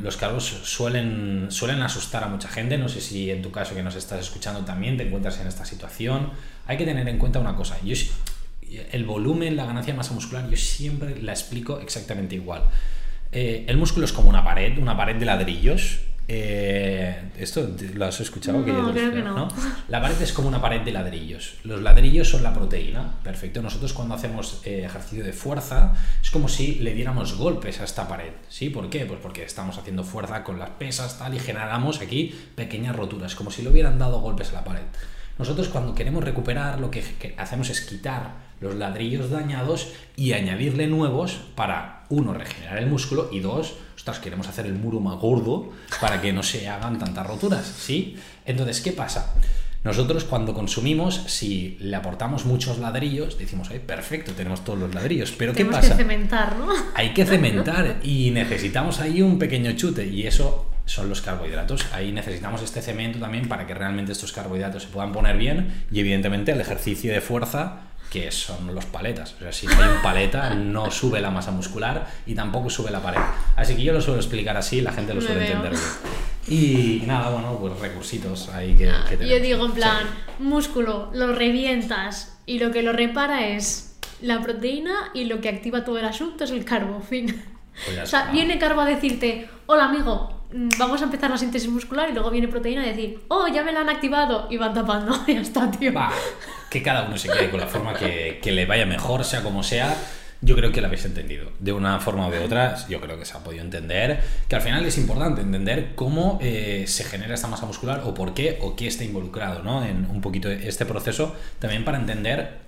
los 0.00 0.16
carbos 0.16 0.44
suelen, 0.44 1.48
suelen 1.50 1.82
asustar 1.82 2.22
a 2.22 2.28
mucha 2.28 2.48
gente. 2.48 2.78
No 2.78 2.88
sé 2.88 3.00
si 3.00 3.28
en 3.28 3.42
tu 3.42 3.50
caso 3.50 3.74
que 3.74 3.82
nos 3.82 3.96
estás 3.96 4.20
escuchando 4.20 4.60
también 4.64 4.96
te 4.96 5.04
encuentras 5.04 5.40
en 5.40 5.48
esta 5.48 5.64
situación. 5.64 6.30
Hay 6.66 6.76
que 6.76 6.84
tener 6.84 7.06
en 7.08 7.18
cuenta 7.18 7.40
una 7.40 7.56
cosa. 7.56 7.76
Yo, 7.84 7.96
el 8.92 9.04
volumen, 9.04 9.56
la 9.56 9.66
ganancia 9.66 9.92
de 9.92 9.96
masa 9.96 10.14
muscular, 10.14 10.48
yo 10.48 10.56
siempre 10.56 11.20
la 11.20 11.32
explico 11.32 11.80
exactamente 11.80 12.36
igual. 12.36 12.62
Eh, 13.32 13.64
el 13.68 13.76
músculo 13.76 14.04
es 14.04 14.12
como 14.12 14.28
una 14.28 14.44
pared, 14.44 14.76
una 14.78 14.96
pared 14.96 15.16
de 15.16 15.24
ladrillos. 15.24 16.00
Eh, 16.32 17.30
¿Esto 17.38 17.68
lo 17.94 18.06
has 18.06 18.20
escuchado? 18.20 18.58
No, 18.58 18.64
creo 18.64 19.12
que 19.12 19.22
no. 19.22 19.48
La 19.88 20.00
pared 20.00 20.20
es 20.22 20.32
como 20.32 20.48
una 20.48 20.60
pared 20.60 20.82
de 20.82 20.92
ladrillos. 20.92 21.56
Los 21.64 21.82
ladrillos 21.82 22.28
son 22.28 22.44
la 22.44 22.52
proteína. 22.54 23.14
Perfecto. 23.24 23.62
Nosotros 23.62 23.92
cuando 23.92 24.14
hacemos 24.14 24.60
eh, 24.64 24.84
ejercicio 24.84 25.24
de 25.24 25.32
fuerza 25.32 25.92
es 26.22 26.30
como 26.30 26.48
si 26.48 26.76
le 26.76 26.94
diéramos 26.94 27.36
golpes 27.36 27.80
a 27.80 27.84
esta 27.84 28.06
pared. 28.06 28.32
¿Sí? 28.48 28.70
¿Por 28.70 28.90
qué? 28.90 29.06
Pues 29.06 29.18
porque 29.20 29.42
estamos 29.42 29.76
haciendo 29.78 30.04
fuerza 30.04 30.44
con 30.44 30.58
las 30.58 30.70
pesas 30.70 31.18
tal 31.18 31.34
y 31.34 31.40
generamos 31.40 32.00
aquí 32.00 32.32
pequeñas 32.54 32.94
roturas, 32.94 33.34
como 33.34 33.50
si 33.50 33.62
le 33.62 33.70
hubieran 33.70 33.98
dado 33.98 34.20
golpes 34.20 34.50
a 34.50 34.54
la 34.54 34.64
pared. 34.64 34.82
Nosotros 35.36 35.68
cuando 35.68 35.94
queremos 35.94 36.22
recuperar 36.22 36.78
lo 36.78 36.90
que 36.90 37.02
hacemos 37.38 37.70
es 37.70 37.80
quitar 37.80 38.50
los 38.60 38.74
ladrillos 38.74 39.30
dañados 39.30 39.92
y 40.14 40.34
añadirle 40.34 40.86
nuevos 40.86 41.40
para, 41.54 41.99
uno, 42.10 42.34
regenerar 42.34 42.78
el 42.78 42.86
músculo 42.86 43.30
y 43.32 43.40
dos, 43.40 43.74
ostras, 43.96 44.18
queremos 44.18 44.48
hacer 44.48 44.66
el 44.66 44.74
muro 44.74 45.00
más 45.00 45.18
gordo 45.18 45.70
para 46.00 46.20
que 46.20 46.32
no 46.32 46.42
se 46.42 46.68
hagan 46.68 46.98
tantas 46.98 47.26
roturas, 47.26 47.64
¿sí? 47.64 48.16
Entonces, 48.44 48.80
¿qué 48.80 48.92
pasa? 48.92 49.34
Nosotros 49.82 50.24
cuando 50.24 50.52
consumimos, 50.52 51.22
si 51.26 51.78
le 51.80 51.96
aportamos 51.96 52.44
muchos 52.44 52.78
ladrillos, 52.78 53.38
decimos, 53.38 53.68
ay, 53.70 53.78
perfecto, 53.78 54.32
tenemos 54.32 54.62
todos 54.62 54.78
los 54.78 54.94
ladrillos, 54.94 55.32
pero 55.32 55.54
¿qué 55.54 55.64
pasa? 55.64 55.78
Hay 55.78 55.88
que 55.88 55.96
cementar, 55.96 56.56
¿no? 56.58 56.68
Hay 56.94 57.14
que 57.14 57.24
cementar 57.24 57.96
y 58.02 58.30
necesitamos 58.30 59.00
ahí 59.00 59.22
un 59.22 59.38
pequeño 59.38 59.72
chute 59.72 60.06
y 60.06 60.26
eso 60.26 60.66
son 60.84 61.08
los 61.08 61.22
carbohidratos. 61.22 61.86
Ahí 61.92 62.12
necesitamos 62.12 62.62
este 62.62 62.82
cemento 62.82 63.18
también 63.20 63.48
para 63.48 63.66
que 63.66 63.72
realmente 63.72 64.12
estos 64.12 64.32
carbohidratos 64.32 64.82
se 64.82 64.88
puedan 64.88 65.12
poner 65.12 65.38
bien 65.38 65.84
y 65.90 66.00
evidentemente 66.00 66.52
el 66.52 66.60
ejercicio 66.60 67.12
de 67.12 67.22
fuerza 67.22 67.89
que 68.10 68.30
son 68.32 68.74
los 68.74 68.84
paletas. 68.86 69.34
O 69.34 69.38
sea, 69.38 69.52
si 69.52 69.66
no 69.66 69.80
hay 69.80 69.88
un 69.88 70.02
paleta, 70.02 70.54
no 70.54 70.90
sube 70.90 71.20
la 71.20 71.30
masa 71.30 71.52
muscular 71.52 72.06
y 72.26 72.34
tampoco 72.34 72.68
sube 72.68 72.90
la 72.90 73.00
pared. 73.00 73.20
Así 73.56 73.76
que 73.76 73.82
yo 73.82 73.92
lo 73.92 74.00
suelo 74.00 74.18
explicar 74.18 74.56
así, 74.56 74.80
la 74.80 74.92
gente 74.92 75.14
lo 75.14 75.20
suele 75.20 75.46
entender 75.46 75.70
bien. 75.70 75.82
Y 76.48 77.06
nada, 77.06 77.30
bueno, 77.30 77.56
pues 77.60 77.78
recursitos 77.78 78.48
ahí 78.48 78.74
que, 78.74 78.90
que 79.08 79.28
Yo 79.28 79.38
digo 79.38 79.64
en 79.64 79.72
plan, 79.72 80.06
músculo, 80.40 81.10
lo 81.14 81.32
revientas 81.32 82.36
y 82.46 82.58
lo 82.58 82.72
que 82.72 82.82
lo 82.82 82.92
repara 82.92 83.46
es 83.46 83.96
la 84.20 84.42
proteína 84.42 85.10
y 85.14 85.24
lo 85.24 85.40
que 85.40 85.48
activa 85.48 85.84
todo 85.84 85.98
el 85.98 86.04
asunto 86.04 86.44
es 86.44 86.50
el 86.50 86.64
carbo, 86.64 87.00
fin. 87.00 87.44
Pues 87.84 87.98
o 88.02 88.06
sea, 88.06 88.30
viene 88.32 88.58
carbo 88.58 88.80
a 88.80 88.86
decirte, 88.86 89.48
hola 89.66 89.84
amigo, 89.84 90.46
mm, 90.52 90.70
vamos 90.78 91.00
a 91.00 91.04
empezar 91.04 91.30
la 91.30 91.38
síntesis 91.38 91.70
muscular 91.70 92.10
y 92.10 92.12
luego 92.12 92.30
viene 92.30 92.48
proteína 92.48 92.82
a 92.82 92.86
decir, 92.86 93.20
oh, 93.28 93.46
ya 93.46 93.62
me 93.62 93.72
la 93.72 93.82
han 93.82 93.88
activado 93.88 94.48
y 94.50 94.56
van 94.56 94.74
tapando, 94.74 95.14
ya 95.28 95.40
está, 95.40 95.70
tío 95.70 95.92
que 96.70 96.82
cada 96.82 97.02
uno 97.02 97.18
se 97.18 97.28
quede 97.28 97.50
con 97.50 97.60
la 97.60 97.66
forma 97.66 97.94
que, 97.94 98.38
que, 98.40 98.52
le 98.52 98.64
vaya 98.64 98.86
mejor, 98.86 99.24
sea 99.24 99.42
como 99.42 99.62
sea. 99.62 99.94
Yo 100.42 100.56
creo 100.56 100.72
que 100.72 100.80
lo 100.80 100.86
habéis 100.86 101.04
entendido. 101.04 101.50
De 101.58 101.72
una 101.72 102.00
forma 102.00 102.28
o 102.28 102.30
de 102.30 102.38
otra, 102.38 102.76
yo 102.88 103.00
creo 103.00 103.18
que 103.18 103.26
se 103.26 103.36
ha 103.36 103.40
podido 103.40 103.62
entender. 103.62 104.22
Que 104.48 104.56
al 104.56 104.62
final 104.62 104.86
es 104.86 104.96
importante 104.96 105.42
entender 105.42 105.94
cómo 105.94 106.38
eh, 106.40 106.84
se 106.86 107.04
genera 107.04 107.34
esta 107.34 107.48
masa 107.48 107.66
muscular 107.66 108.02
o 108.06 108.14
por 108.14 108.32
qué 108.32 108.58
o 108.62 108.74
qué 108.76 108.86
está 108.86 109.04
involucrado 109.04 109.62
¿no? 109.62 109.84
en 109.84 110.06
un 110.08 110.22
poquito 110.22 110.48
este 110.48 110.86
proceso. 110.86 111.34
También 111.58 111.84
para 111.84 111.98
entender 111.98 112.58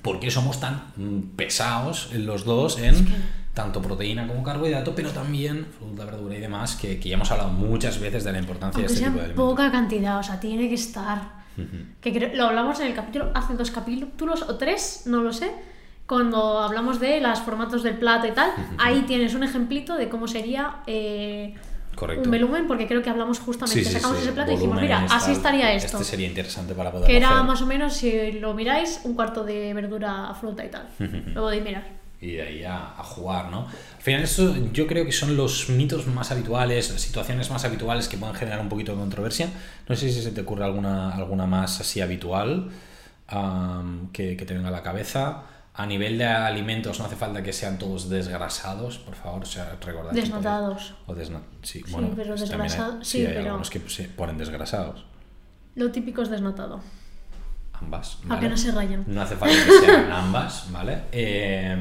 por 0.00 0.20
qué 0.20 0.30
somos 0.30 0.58
tan 0.58 0.92
mm, 0.96 1.36
pesados 1.36 2.10
los 2.14 2.44
dos 2.44 2.78
en 2.78 3.06
tanto 3.52 3.82
proteína 3.82 4.26
como 4.26 4.42
carbohidrato, 4.42 4.94
pero 4.94 5.10
también 5.10 5.66
fruta, 5.78 6.06
verdura 6.06 6.36
y 6.36 6.40
demás, 6.40 6.76
que, 6.76 6.98
que 6.98 7.10
ya 7.10 7.16
hemos 7.16 7.30
hablado 7.30 7.50
muchas 7.50 8.00
veces 8.00 8.24
de 8.24 8.32
la 8.32 8.38
importancia 8.38 8.80
de 8.80 8.86
este 8.86 9.00
tipo 9.00 9.16
de 9.16 9.24
alimentos. 9.24 9.50
poca 9.50 9.70
cantidad, 9.70 10.18
o 10.18 10.22
sea, 10.22 10.40
tiene 10.40 10.70
que 10.70 10.76
estar 10.76 11.41
que 12.00 12.32
lo 12.34 12.46
hablamos 12.46 12.80
en 12.80 12.86
el 12.86 12.94
capítulo, 12.94 13.30
hace 13.34 13.54
dos 13.54 13.70
capítulos 13.70 14.42
o 14.42 14.56
tres, 14.56 15.02
no 15.06 15.22
lo 15.22 15.32
sé, 15.32 15.50
cuando 16.06 16.58
hablamos 16.60 17.00
de 17.00 17.20
los 17.20 17.40
formatos 17.40 17.82
del 17.82 17.96
plato 17.96 18.26
y 18.26 18.32
tal, 18.32 18.52
ahí 18.78 19.02
tienes 19.02 19.34
un 19.34 19.44
ejemplito 19.44 19.96
de 19.96 20.08
cómo 20.08 20.28
sería 20.28 20.76
eh, 20.86 21.54
un 22.00 22.30
volumen, 22.30 22.66
porque 22.66 22.86
creo 22.86 23.02
que 23.02 23.10
hablamos 23.10 23.38
justamente, 23.38 23.84
sacamos 23.84 24.18
ese 24.18 24.32
plato 24.32 24.52
y 24.52 24.54
dijimos, 24.56 24.80
mira, 24.80 25.06
así 25.10 25.32
estaría 25.32 25.72
esto. 25.72 25.98
Este 25.98 26.10
sería 26.10 26.26
interesante 26.26 26.74
para 26.74 26.90
poder 26.90 27.06
Que 27.06 27.16
era 27.16 27.42
más 27.42 27.62
o 27.62 27.66
menos, 27.66 27.94
si 27.94 28.32
lo 28.32 28.54
miráis, 28.54 29.00
un 29.04 29.14
cuarto 29.14 29.44
de 29.44 29.72
verdura, 29.74 30.34
fruta 30.34 30.64
y 30.64 30.68
tal. 30.68 30.88
Luego 30.98 31.50
de 31.50 31.60
mirar 31.60 32.01
y 32.22 32.34
de 32.36 32.42
ahí 32.42 32.64
a, 32.64 32.94
jugar, 33.02 33.50
¿no? 33.50 33.66
Al 33.66 34.02
final, 34.02 34.22
eso 34.22 34.54
yo 34.72 34.86
creo 34.86 35.04
que 35.04 35.10
son 35.10 35.36
los 35.36 35.68
mitos 35.68 36.06
más 36.06 36.30
habituales, 36.30 36.86
situaciones 36.86 37.50
más 37.50 37.64
habituales 37.64 38.06
que 38.08 38.16
pueden 38.16 38.36
generar 38.36 38.60
un 38.60 38.68
poquito 38.68 38.92
de 38.92 38.98
controversia. 38.98 39.50
No 39.88 39.96
sé 39.96 40.10
si 40.12 40.22
se 40.22 40.30
te 40.30 40.42
ocurre 40.42 40.64
alguna, 40.64 41.12
alguna 41.14 41.46
más 41.46 41.80
así 41.80 42.00
habitual 42.00 42.70
que, 44.12 44.36
que, 44.36 44.44
te 44.46 44.54
venga 44.54 44.68
a 44.68 44.72
la 44.72 44.82
cabeza. 44.82 45.42
A 45.74 45.84
nivel 45.84 46.16
de 46.16 46.26
alimentos 46.26 47.00
no 47.00 47.06
hace 47.06 47.16
falta 47.16 47.42
que 47.42 47.52
sean 47.52 47.76
todos 47.78 48.08
desgrasados, 48.08 48.98
por 48.98 49.16
favor, 49.16 49.42
o 49.42 49.46
sea, 49.46 49.76
recordad. 49.84 50.12
Desnatados. 50.12 50.94
O 51.06 51.14
desna 51.14 51.40
sí, 51.62 51.82
Sí, 51.84 51.92
bueno, 51.92 52.10
pero 52.14 52.36
pues 52.36 52.48
también 52.48 52.60
hay- 52.60 52.68
desgrasado- 52.68 53.04
sí, 53.04 53.18
sí, 53.18 53.26
hay 53.26 53.32
pero- 53.34 53.46
algunos 53.46 53.70
que 53.70 53.80
se 53.88 54.04
ponen 54.04 54.38
desgrasados. 54.38 55.04
Lo 55.74 55.90
típico 55.90 56.22
es 56.22 56.30
desnatado. 56.30 56.82
Ambas. 57.84 58.18
A 58.28 58.38
que 58.40 58.48
no 58.48 58.56
se 58.56 58.70
rayan. 58.72 59.04
No 59.06 59.22
hace 59.22 59.36
falta 59.36 59.54
que 59.54 59.86
sean 59.86 60.10
ambas, 60.12 60.66
¿vale? 60.70 61.02
Eh, 61.12 61.76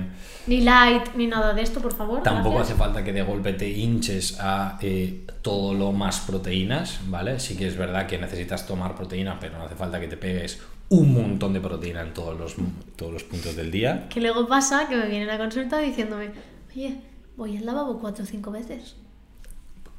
Ni 0.47 0.61
light, 0.61 1.13
ni 1.15 1.27
nada 1.27 1.53
de 1.53 1.61
esto, 1.61 1.79
por 1.79 1.93
favor. 1.93 2.23
Tampoco 2.23 2.55
gracias. 2.55 2.75
hace 2.75 2.83
falta 2.83 3.03
que 3.03 3.13
de 3.13 3.21
golpe 3.23 3.53
te 3.53 3.69
hinches 3.69 4.37
a 4.39 4.77
eh, 4.81 5.25
todo 5.41 5.73
lo 5.73 5.91
más 5.91 6.19
proteínas, 6.21 6.99
¿vale? 7.07 7.39
Sí 7.39 7.55
que 7.55 7.67
es 7.67 7.77
verdad 7.77 8.07
que 8.07 8.17
necesitas 8.17 8.65
tomar 8.65 8.95
proteína, 8.95 9.39
pero 9.39 9.57
no 9.57 9.65
hace 9.65 9.75
falta 9.75 9.99
que 9.99 10.07
te 10.07 10.17
pegues 10.17 10.59
un 10.89 11.13
montón 11.13 11.53
de 11.53 11.61
proteína 11.61 12.01
en 12.01 12.13
todos 12.13 12.37
los, 12.37 12.55
todos 12.97 13.13
los 13.13 13.23
puntos 13.23 13.55
del 13.55 13.71
día. 13.71 14.07
Que 14.09 14.19
luego 14.19 14.47
pasa 14.47 14.87
que 14.89 14.97
me 14.97 15.07
vienen 15.07 15.29
a 15.29 15.37
consulta 15.37 15.77
diciéndome, 15.77 16.31
oye, 16.75 16.97
voy 17.37 17.55
al 17.57 17.65
lavabo 17.65 17.99
cuatro 17.99 18.23
o 18.23 18.27
cinco 18.27 18.51
veces. 18.51 18.95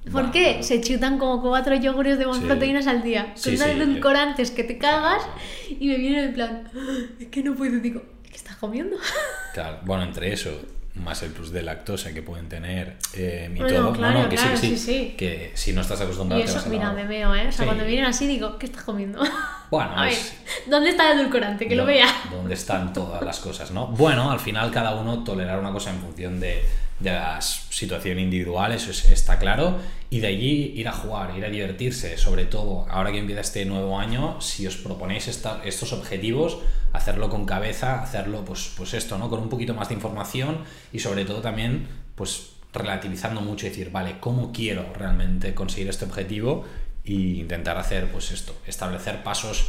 ¿Por 0.04 0.12
Bueno. 0.12 0.30
qué? 0.32 0.62
Se 0.62 0.80
chutan 0.80 1.16
como 1.18 1.40
cuatro 1.40 1.74
yogures 1.76 2.18
de 2.18 2.26
más 2.26 2.38
Sí. 2.38 2.44
proteínas 2.44 2.86
al 2.88 3.02
día. 3.02 3.32
Sí, 3.36 3.50
Con 3.50 3.58
sí. 3.58 3.64
unos 3.64 3.76
edulcorantes 3.88 4.50
que 4.50 4.64
te 4.64 4.76
cagas 4.78 5.22
y 5.68 5.86
me 5.88 5.96
vienen 5.96 6.24
en 6.24 6.34
plan, 6.34 6.68
"Ah, 6.74 6.96
es 7.20 7.28
que 7.28 7.42
no 7.44 7.54
puedo. 7.54 7.78
Digo, 7.78 8.02
¿qué 8.28 8.36
estás 8.36 8.56
comiendo? 8.56 8.96
Claro, 9.54 9.78
bueno, 9.84 10.02
entre 10.02 10.32
eso, 10.32 10.50
más 10.94 11.22
el 11.22 11.30
plus 11.30 11.52
de 11.52 11.62
lactosa 11.62 12.12
que 12.14 12.22
pueden 12.22 12.48
tener 12.48 12.96
eh, 13.14 13.50
y 13.54 13.58
Bueno, 13.58 13.76
todo. 13.80 13.92
claro, 13.92 14.14
no, 14.14 14.22
no, 14.24 14.28
que 14.30 14.36
claro, 14.36 14.56
sí, 14.56 14.68
sí, 14.70 14.76
sí. 14.78 15.14
Que 15.16 15.52
si 15.54 15.72
no 15.74 15.82
estás 15.82 16.00
Y 16.00 16.04
acostumbrado 16.04 16.42
te 16.42 16.48
eso, 16.48 16.56
vas 16.58 16.66
a 16.66 16.70
mira, 16.70 16.92
me 16.92 17.06
veo, 17.06 17.34
¿eh? 17.34 17.40
O 17.48 17.52
sea, 17.52 17.58
Sí. 17.60 17.64
cuando 17.64 17.84
vienen 17.84 18.06
así 18.06 18.26
digo, 18.26 18.58
¿qué 18.58 18.66
estás 18.66 18.82
comiendo? 18.82 19.20
Bueno, 19.70 19.90
a 19.96 20.02
ver, 20.04 20.12
es- 20.12 20.34
¿dónde 20.66 20.90
está 20.90 21.10
el 21.12 21.20
edulcorante? 21.20 21.66
Que 21.66 21.76
lo 21.76 21.84
dónde- 21.84 21.94
vea. 22.00 22.06
Dónde 22.30 22.52
están 22.54 22.92
todas 22.92 23.22
las 23.22 23.40
cosas, 23.40 23.70
¿no? 23.70 23.86
Bueno, 23.86 24.30
al 24.30 24.38
final 24.40 24.70
cada 24.70 24.94
uno 24.96 25.24
tolerar 25.24 25.58
una 25.60 25.72
cosa 25.72 25.90
en 25.90 25.98
función 26.00 26.40
de, 26.40 26.62
de 27.02 27.10
la 27.12 27.40
situación 27.40 28.18
individual, 28.18 28.72
eso 28.72 28.90
es- 28.90 29.04
está 29.06 29.38
claro. 29.38 29.78
Y 30.10 30.20
de 30.20 30.26
allí 30.28 30.72
ir 30.76 30.88
a 30.88 30.92
jugar, 30.92 31.36
ir 31.36 31.44
a 31.44 31.48
divertirse, 31.48 32.16
sobre 32.18 32.44
todo 32.44 32.86
ahora 32.90 33.10
que 33.12 33.18
empieza 33.18 33.40
este 33.40 33.64
nuevo 33.64 33.98
año, 33.98 34.40
si 34.40 34.66
os 34.66 34.76
proponéis 34.76 35.26
estos 35.28 35.92
objetivos, 35.92 36.58
hacerlo 36.92 37.28
con 37.30 37.46
cabeza, 37.46 38.02
hacerlo 38.02 38.44
pues, 38.44 38.72
pues 38.76 38.92
esto, 38.94 39.16
¿no? 39.18 39.30
Con 39.30 39.40
un 39.40 39.48
poquito 39.48 39.74
más 39.74 39.88
de 39.88 39.94
información 39.94 40.58
y 40.92 40.98
sobre 40.98 41.24
todo 41.24 41.40
también 41.40 41.88
pues 42.14 42.50
relativizando 42.74 43.40
mucho 43.40 43.66
y 43.66 43.70
decir, 43.70 43.90
vale, 43.90 44.16
¿cómo 44.20 44.52
quiero 44.52 44.92
realmente 44.94 45.54
conseguir 45.54 45.88
este 45.88 46.04
objetivo? 46.04 46.64
Y 47.04 47.40
intentar 47.40 47.78
hacer 47.78 48.10
pues 48.12 48.30
esto, 48.30 48.54
establecer 48.66 49.22
pasos 49.22 49.66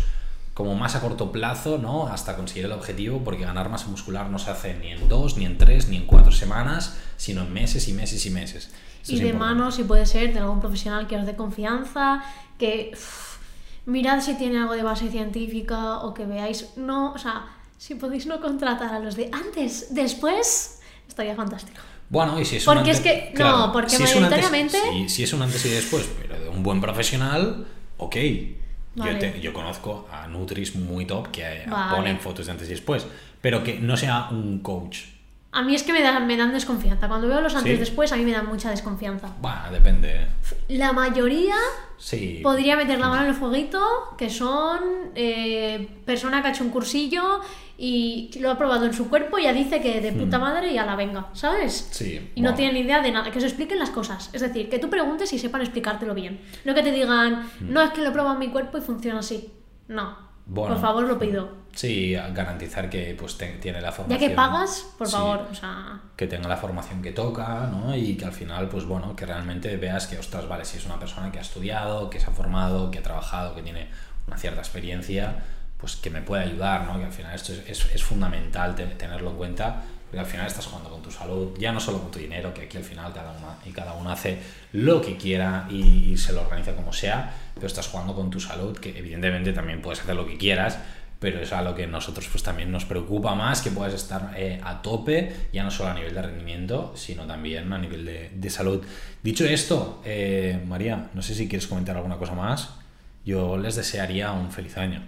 como 0.53 0.75
más 0.75 0.95
a 0.95 1.01
corto 1.01 1.31
plazo, 1.31 1.77
¿no? 1.79 2.07
Hasta 2.07 2.35
conseguir 2.35 2.65
el 2.65 2.71
objetivo, 2.73 3.21
porque 3.23 3.43
ganar 3.43 3.69
masa 3.69 3.87
muscular 3.87 4.29
no 4.29 4.37
se 4.37 4.51
hace 4.51 4.75
ni 4.75 4.91
en 4.91 5.09
dos, 5.09 5.35
ni 5.37 5.45
en 5.45 5.57
tres, 5.57 5.87
ni 5.89 5.97
en 5.97 6.05
cuatro 6.05 6.31
semanas, 6.31 6.97
sino 7.17 7.41
en 7.41 7.51
meses 7.53 7.87
y 7.87 7.93
meses 7.93 8.25
y 8.25 8.29
meses. 8.29 8.69
Esto 9.01 9.13
Y 9.13 9.15
es 9.15 9.21
de 9.23 9.33
mano, 9.33 9.71
si 9.71 9.83
puede 9.83 10.05
ser, 10.05 10.31
de 10.33 10.39
algún 10.39 10.59
profesional 10.59 11.07
que 11.07 11.17
os 11.17 11.25
dé 11.25 11.35
confianza, 11.35 12.23
que 12.59 12.91
uff, 12.93 13.37
mirad 13.87 14.21
si 14.21 14.35
tiene 14.35 14.59
algo 14.59 14.73
de 14.73 14.83
base 14.83 15.09
científica 15.09 15.99
o 15.99 16.13
que 16.13 16.25
veáis, 16.25 16.69
no, 16.77 17.13
o 17.13 17.17
sea, 17.17 17.45
si 17.79 17.95
podéis 17.95 18.27
no 18.27 18.39
contratar 18.39 18.93
a 18.93 18.99
los 18.99 19.15
de 19.15 19.29
antes, 19.33 19.87
después, 19.93 20.79
estaría 21.07 21.35
fantástico. 21.35 21.81
Bueno, 22.09 22.39
y 22.39 22.45
si 22.45 22.57
es 22.57 22.67
un 22.67 22.75
Porque 22.75 22.91
es 22.91 22.97
antes- 22.97 23.31
que- 23.33 23.43
no, 23.43 23.71
porque 23.73 23.89
si 23.89 24.03
es 24.03 24.15
un 24.15 24.23
antes- 24.25 24.39
mayoritariamente- 24.51 24.91
si, 24.91 25.09
si 25.09 25.23
es 25.23 25.33
un 25.33 25.41
antes 25.41 25.65
y 25.65 25.69
después, 25.69 26.07
pero 26.21 26.39
de 26.39 26.47
un 26.49 26.61
buen 26.61 26.79
profesional, 26.79 27.65
ok. 27.97 28.15
Yo, 28.95 29.17
te- 29.17 29.39
yo 29.41 29.53
conozco 29.53 30.07
a 30.11 30.27
Nutris 30.27 30.75
muy 30.75 31.05
top 31.05 31.29
que 31.31 31.63
Vale. 31.67 31.95
ponen 31.95 32.19
fotos 32.19 32.45
de 32.45 32.51
antes 32.51 32.67
y 32.67 32.71
después, 32.71 33.07
pero 33.41 33.63
que 33.63 33.79
no 33.79 33.97
sea 33.97 34.27
un 34.31 34.59
coach. 34.59 34.99
A 35.55 35.61
mí 35.61 35.75
es 35.75 35.83
que 35.83 35.93
me 35.93 36.01
dan, 36.01 36.25
me 36.25 36.35
dan 36.35 36.51
desconfianza. 36.51 37.07
Cuando 37.07 37.27
veo 37.27 37.39
los 37.39 37.53
antes 37.55 37.73
¿Sí? 37.73 37.79
después, 37.79 38.11
a 38.11 38.15
mí 38.17 38.23
me 38.25 38.31
dan 38.31 38.47
mucha 38.47 38.69
desconfianza. 38.71 39.29
Bueno, 39.39 39.59
depende. 39.71 40.27
La 40.69 40.91
mayoría 40.93 41.55
Sí. 41.97 42.39
podría 42.41 42.75
meter 42.75 42.99
la 42.99 43.07
mano 43.07 43.23
en 43.23 43.29
el 43.29 43.35
fueguito, 43.35 43.79
que 44.17 44.29
son 44.31 44.79
eh, 45.15 46.01
persona 46.05 46.41
que 46.41 46.47
ha 46.47 46.51
hecho 46.51 46.63
un 46.63 46.71
cursillo 46.71 47.39
y 47.77 48.31
lo 48.39 48.49
ha 48.51 48.57
probado 48.57 48.85
en 48.85 48.93
su 48.93 49.09
cuerpo 49.09 49.37
y 49.37 49.43
ya 49.43 49.53
dice 49.53 49.79
que 49.81 50.01
de 50.01 50.11
puta 50.11 50.39
madre 50.39 50.71
y 50.71 50.77
a 50.77 50.85
la 50.85 50.95
venga, 50.95 51.27
¿sabes? 51.33 51.87
Hmm. 51.89 51.93
Sí, 51.93 52.31
Y 52.35 52.41
no 52.41 52.53
tienen 52.55 52.73
ni 52.73 52.81
idea 52.81 53.01
de 53.01 53.11
nada, 53.11 53.29
que 53.31 53.37
os 53.37 53.43
expliquen 53.43 53.77
las 53.79 53.89
cosas. 53.91 54.29
Es 54.33 54.41
decir, 54.41 54.69
que 54.69 54.79
tú 54.79 54.89
preguntes 54.89 55.31
y 55.33 55.39
sepan 55.39 55.61
explicártelo 55.61 56.13
bien. 56.15 56.41
No 56.65 56.73
que 56.73 56.81
te 56.81 56.91
digan, 56.91 57.43
Hmm. 57.59 57.71
no 57.71 57.81
es 57.81 57.91
que 57.91 58.01
lo 58.01 58.09
he 58.09 58.11
probado 58.11 58.33
en 58.35 58.39
mi 58.39 58.49
cuerpo 58.49 58.79
y 58.79 58.81
funciona 58.81 59.19
así. 59.19 59.51
No. 59.87 60.32
Bueno. 60.45 60.73
Por 60.75 60.81
favor, 60.81 61.03
lo 61.05 61.17
pido. 61.17 61.63
Sí, 61.73 62.13
garantizar 62.33 62.89
que 62.89 63.15
pues 63.17 63.37
te- 63.37 63.53
tiene 63.53 63.79
la 63.81 63.87
Ya 63.89 63.91
formación. 63.93 64.29
que 64.29 64.35
pagas, 64.35 64.85
por 64.97 65.07
Sí. 65.07 65.13
favor, 65.13 65.47
o 65.51 65.55
sea. 65.55 65.99
que 66.15 66.27
tenga 66.27 66.47
la 66.47 66.57
formación 66.57 67.01
que 67.01 67.11
toca, 67.11 67.67
¿no? 67.71 67.95
Y 67.95 68.15
que 68.15 68.25
al 68.25 68.31
final, 68.33 68.69
pues 68.69 68.85
bueno, 68.85 69.15
que 69.15 69.25
realmente 69.25 69.75
veas 69.77 70.05
que, 70.07 70.19
ostras, 70.19 70.47
vale, 70.47 70.65
si 70.65 70.77
es 70.77 70.85
una 70.85 70.99
persona 70.99 71.31
que 71.31 71.39
ha 71.39 71.41
estudiado, 71.41 72.09
que 72.09 72.19
se 72.19 72.27
ha 72.27 72.31
formado, 72.31 72.91
que 72.91 72.99
ha 72.99 73.03
trabajado, 73.03 73.55
que 73.55 73.63
tiene 73.63 73.87
una 74.27 74.37
cierta 74.37 74.59
experiencia, 74.59 75.43
pues 75.77 75.95
que 75.95 76.09
me 76.11 76.21
puede 76.21 76.43
ayudar, 76.43 76.85
¿no? 76.85 76.97
Que 76.99 77.05
al 77.05 77.11
final 77.11 77.33
esto 77.33 77.53
es, 77.53 77.67
es- 77.67 77.93
es 77.95 78.03
fundamental 78.03 78.75
te- 78.75 78.85
tenerlo 78.85 79.31
en 79.31 79.37
cuenta, 79.37 79.81
porque 80.13 80.27
al 80.27 80.31
final 80.31 80.45
estás 80.45 80.67
jugando 80.67 80.91
con 80.91 81.01
tu 81.01 81.09
salud, 81.09 81.57
ya 81.57 81.71
no 81.71 81.79
solo 81.79 81.97
con 81.97 82.11
tu 82.11 82.19
dinero, 82.19 82.53
que 82.53 82.61
aquí 82.61 82.77
al 82.77 82.83
final 82.83 83.11
cada 83.11 83.31
uno, 83.31 83.47
y 83.65 83.71
cada 83.71 83.93
uno 83.93 84.11
hace 84.11 84.37
lo 84.71 85.01
que 85.01 85.17
quiera 85.17 85.67
y, 85.71 86.15
se 86.17 86.33
lo 86.33 86.41
organiza 86.41 86.75
como 86.75 86.93
sea, 86.93 87.33
pero 87.55 87.65
estás 87.65 87.87
jugando 87.87 88.13
con 88.13 88.29
tu 88.29 88.39
salud, 88.39 88.77
que 88.77 88.95
evidentemente 88.95 89.53
también 89.53 89.81
puedes 89.81 90.01
hacer 90.01 90.15
lo 90.15 90.27
que 90.27 90.37
quieras, 90.37 90.77
pero 91.17 91.39
es 91.39 91.51
a 91.51 91.63
lo 91.63 91.73
que 91.73 91.87
nosotros 91.87 92.27
pues 92.29 92.43
también 92.43 92.71
nos 92.71 92.85
preocupa 92.85 93.33
más 93.33 93.63
que 93.63 93.71
puedas 93.71 93.95
estar 93.95 94.35
eh, 94.37 94.61
a 94.63 94.83
tope, 94.83 95.47
ya 95.51 95.63
no 95.63 95.71
solo 95.71 95.89
a 95.89 95.95
nivel 95.95 96.13
de 96.13 96.21
rendimiento, 96.21 96.93
sino 96.95 97.25
también 97.25 97.73
a 97.73 97.79
nivel 97.79 98.05
de, 98.05 98.29
de 98.35 98.49
salud. 98.51 98.85
Dicho 99.23 99.45
esto, 99.45 99.99
eh, 100.05 100.63
María, 100.67 101.09
no 101.15 101.23
sé 101.23 101.33
si 101.33 101.49
quieres 101.49 101.65
comentar 101.65 101.95
alguna 101.95 102.17
cosa 102.17 102.35
más. 102.35 102.69
Yo 103.25 103.57
les 103.57 103.75
desearía 103.75 104.31
un 104.31 104.51
feliz 104.51 104.77
año. 104.77 105.01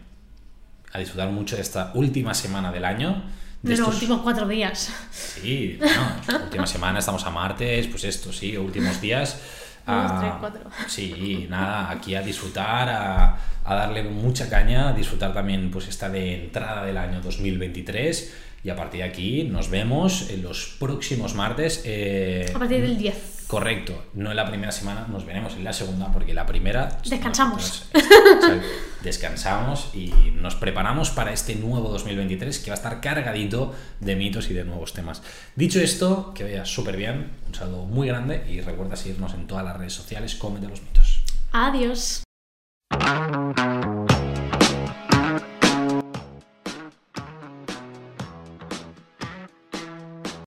A 0.93 0.97
disfrutar 0.97 1.29
mucho 1.29 1.57
de 1.57 1.61
esta 1.61 1.91
última 1.93 2.33
semana 2.33 2.71
del 2.71 2.85
año. 2.85 3.44
De 3.65 3.71
los 3.71 3.79
estos- 3.79 3.93
últimos 3.95 4.21
cuatro 4.21 4.47
días. 4.47 4.89
Sí, 5.11 5.79
última 6.43 6.65
semana, 6.67 6.99
estamos 6.99 7.25
a 7.25 7.29
martes, 7.29 7.87
pues 7.87 8.03
esto, 8.03 8.31
sí, 8.31 8.55
últimos 8.57 8.99
días. 9.01 9.39
A- 9.87 10.17
tres, 10.19 10.33
cuatro. 10.39 10.61
Sí, 10.87 11.45
nada, 11.49 11.91
aquí 11.91 12.15
a 12.15 12.21
disfrutar, 12.23 12.89
a, 12.89 13.37
a 13.63 13.75
darle 13.75 14.01
mucha 14.03 14.49
caña, 14.49 14.89
a 14.89 14.93
disfrutar 14.93 15.31
también 15.33 15.69
pues 15.69 15.87
esta 15.87 16.09
de 16.09 16.45
entrada 16.45 16.83
del 16.85 16.97
año 16.97 17.21
2023 17.21 18.33
y 18.63 18.69
a 18.71 18.75
partir 18.75 19.01
de 19.01 19.07
aquí 19.07 19.43
nos 19.43 19.69
vemos 19.69 20.29
en 20.31 20.41
los 20.41 20.75
próximos 20.79 21.35
martes. 21.35 21.83
eh, 21.85 22.51
A 22.55 22.57
partir 22.57 22.81
del 22.81 22.97
10. 22.97 23.15
Correcto, 23.47 24.05
no 24.15 24.31
en 24.31 24.37
la 24.37 24.47
primera 24.47 24.71
semana, 24.71 25.05
nos 25.07 25.25
veremos 25.25 25.53
en 25.53 25.63
la 25.63 25.71
segunda, 25.71 26.11
porque 26.11 26.33
la 26.33 26.47
primera... 26.47 26.97
Descansamos. 27.07 27.87
nosotros, 27.93 28.13
o 28.37 28.47
sea, 28.47 28.61
descansamos 29.03 29.89
y 29.93 30.11
nos 30.33 30.55
preparamos 30.55 31.11
para 31.11 31.31
este 31.31 31.55
nuevo 31.55 31.89
2023 31.89 32.57
que 32.59 32.71
va 32.71 32.73
a 32.73 32.77
estar 32.77 33.01
cargadito 33.01 33.75
de 33.99 34.15
mitos 34.15 34.49
y 34.49 34.53
de 34.53 34.63
nuevos 34.63 34.93
temas. 34.93 35.21
Dicho 35.55 35.79
esto, 35.79 36.33
que 36.33 36.43
vaya 36.43 36.65
súper 36.65 36.97
bien, 36.97 37.33
un 37.47 37.53
saludo 37.53 37.85
muy 37.85 38.07
grande 38.07 38.45
y 38.49 38.61
recuerda 38.61 38.95
seguirnos 38.95 39.35
en 39.35 39.45
todas 39.45 39.63
las 39.63 39.77
redes 39.77 39.93
sociales, 39.93 40.35
cómete 40.35 40.67
los 40.67 40.81
mitos. 40.81 41.23
Adiós. 41.51 42.23